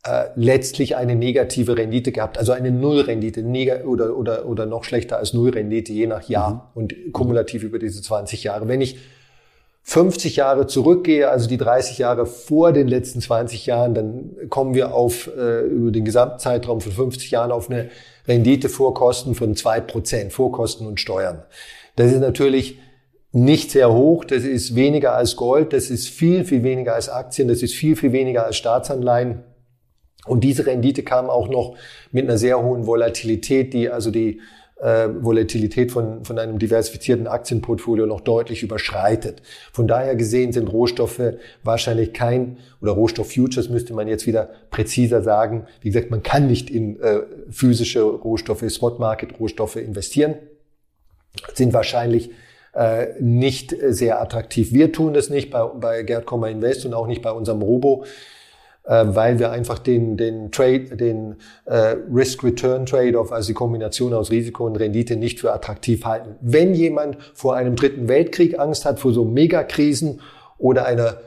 [0.04, 3.44] äh, letztlich eine negative Rendite gehabt, also eine Nullrendite
[3.84, 6.60] oder, oder, oder noch schlechter als Nullrendite je nach Jahr mhm.
[6.82, 8.68] und kumulativ über diese 20 Jahre.
[8.68, 8.98] Wenn ich
[9.82, 14.94] 50 Jahre zurückgehe, also die 30 Jahre vor den letzten 20 Jahren, dann kommen wir
[14.94, 17.88] auf äh, über den Gesamtzeitraum von 50 Jahren auf eine
[18.26, 21.42] Rendite vor Kosten von zwei Prozent, vor Kosten und Steuern.
[21.96, 22.78] Das ist natürlich
[23.32, 27.48] nicht sehr hoch, das ist weniger als Gold, das ist viel, viel weniger als Aktien,
[27.48, 29.42] das ist viel, viel weniger als Staatsanleihen.
[30.28, 31.76] Und diese Rendite kam auch noch
[32.12, 34.40] mit einer sehr hohen Volatilität, die also die
[34.80, 39.42] äh, Volatilität von, von einem diversifizierten Aktienportfolio noch deutlich überschreitet.
[39.72, 45.66] Von daher gesehen sind Rohstoffe wahrscheinlich kein, oder Rohstofffutures müsste man jetzt wieder präziser sagen.
[45.80, 50.34] Wie gesagt, man kann nicht in äh, physische Rohstoffe, Spot-Market-Rohstoffe investieren,
[51.54, 52.30] sind wahrscheinlich
[52.74, 54.72] äh, nicht sehr attraktiv.
[54.72, 58.04] Wir tun das nicht bei, bei Gerd Kommer Invest und auch nicht bei unserem Robo
[58.88, 61.36] äh, weil wir einfach den, den Trade, den
[61.66, 66.36] äh, Risk-Return-Trade-off, also die Kombination aus Risiko und Rendite nicht für attraktiv halten.
[66.40, 70.20] Wenn jemand vor einem dritten Weltkrieg Angst hat, vor so Megakrisen
[70.56, 71.18] oder einer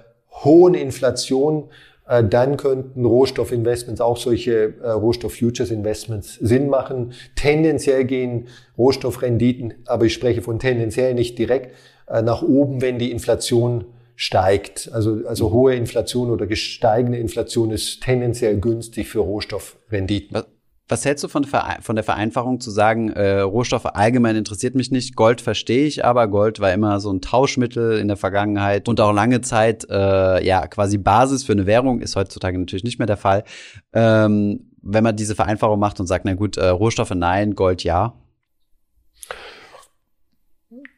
[0.44, 1.70] hohen Inflation,
[2.08, 7.14] äh, dann könnten Rohstoffinvestments, auch solche äh, Rohstoff-Futures-Investments Sinn machen.
[7.36, 11.76] Tendenziell gehen Rohstoffrenditen, aber ich spreche von tendenziell nicht direkt,
[12.08, 13.86] äh, nach oben, wenn die Inflation
[14.22, 14.88] steigt.
[14.94, 15.54] Also, also mhm.
[15.54, 20.36] hohe Inflation oder gesteigende Inflation ist tendenziell günstig für Rohstoffrenditen.
[20.36, 20.46] Was,
[20.88, 25.16] was hältst du von, von der Vereinfachung zu sagen, äh, Rohstoffe allgemein interessiert mich nicht,
[25.16, 29.12] Gold verstehe ich aber, Gold war immer so ein Tauschmittel in der Vergangenheit und auch
[29.12, 33.18] lange Zeit äh, ja quasi Basis für eine Währung, ist heutzutage natürlich nicht mehr der
[33.18, 33.44] Fall.
[33.92, 38.14] Ähm, wenn man diese Vereinfachung macht und sagt, na gut, äh, Rohstoffe nein, Gold ja.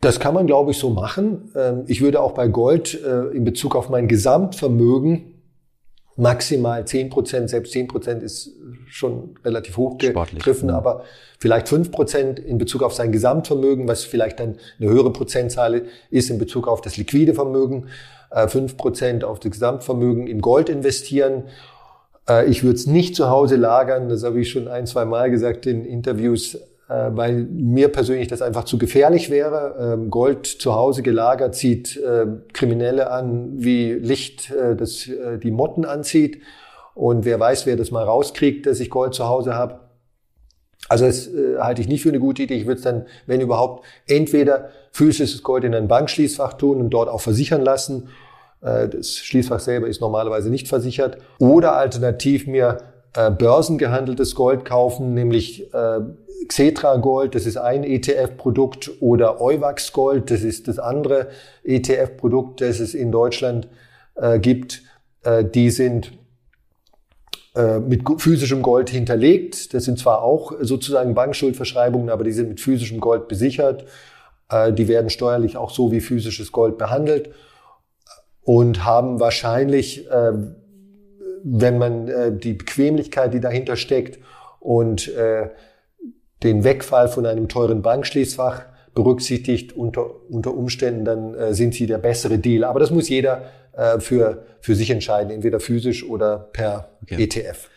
[0.03, 1.51] Das kann man, glaube ich, so machen.
[1.55, 5.33] Ähm, ich würde auch bei Gold äh, in Bezug auf mein Gesamtvermögen
[6.15, 8.51] maximal zehn Prozent, selbst zehn Prozent ist
[8.87, 10.77] schon relativ hoch gegriffen, ja.
[10.77, 11.03] aber
[11.39, 16.29] vielleicht fünf Prozent in Bezug auf sein Gesamtvermögen, was vielleicht dann eine höhere Prozentzahl ist
[16.29, 17.87] in Bezug auf das liquide Vermögen,
[18.29, 21.45] äh, fünf Prozent auf das Gesamtvermögen in Gold investieren.
[22.29, 25.31] Äh, ich würde es nicht zu Hause lagern, das habe ich schon ein, zwei Mal
[25.31, 29.93] gesagt in Interviews äh, weil mir persönlich das einfach zu gefährlich wäre.
[29.93, 35.09] Ähm, Gold zu Hause gelagert zieht äh, Kriminelle an, wie Licht äh, das
[35.41, 36.41] die Motten anzieht.
[36.95, 39.79] Und wer weiß, wer das mal rauskriegt, dass ich Gold zu Hause habe.
[40.89, 42.55] Also das äh, halte ich nicht für eine gute Idee.
[42.55, 47.09] Ich würde es dann, wenn überhaupt, entweder physisches Gold in ein Bankschließfach tun und dort
[47.09, 48.09] auch versichern lassen.
[48.61, 51.17] Äh, das Schließfach selber ist normalerweise nicht versichert.
[51.39, 52.77] Oder alternativ mir
[53.15, 55.99] äh, börsengehandeltes Gold kaufen, nämlich äh,
[56.47, 61.29] Xetra Gold, das ist ein ETF-Produkt, oder Euwax Gold, das ist das andere
[61.63, 63.67] ETF-Produkt, das es in Deutschland
[64.15, 64.81] äh, gibt.
[65.23, 66.11] Äh, die sind
[67.55, 69.73] äh, mit physischem Gold hinterlegt.
[69.73, 73.85] Das sind zwar auch sozusagen Bankschuldverschreibungen, aber die sind mit physischem Gold besichert.
[74.49, 77.29] Äh, die werden steuerlich auch so wie physisches Gold behandelt
[78.41, 80.33] und haben wahrscheinlich, äh,
[81.43, 84.19] wenn man äh, die Bequemlichkeit, die dahinter steckt
[84.59, 85.49] und äh,
[86.41, 88.63] den Wegfall von einem teuren Bankschließfach
[88.95, 92.63] berücksichtigt, unter, unter Umständen dann äh, sind sie der bessere Deal.
[92.63, 97.23] Aber das muss jeder äh, für, für sich entscheiden, entweder physisch oder per okay.
[97.23, 97.69] ETF.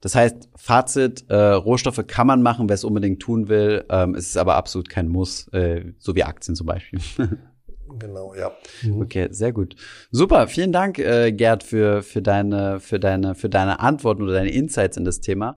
[0.00, 3.84] Das heißt, Fazit, äh, Rohstoffe kann man machen, wer es unbedingt tun will.
[3.88, 7.00] Ähm, es ist aber absolut kein Muss, äh, so wie Aktien zum Beispiel.
[7.98, 8.52] genau, ja.
[8.82, 9.02] Mhm.
[9.02, 9.76] Okay, sehr gut.
[10.10, 14.50] Super, vielen Dank, äh, Gerd, für, für, deine, für, deine, für deine Antworten oder deine
[14.50, 15.56] Insights in das Thema.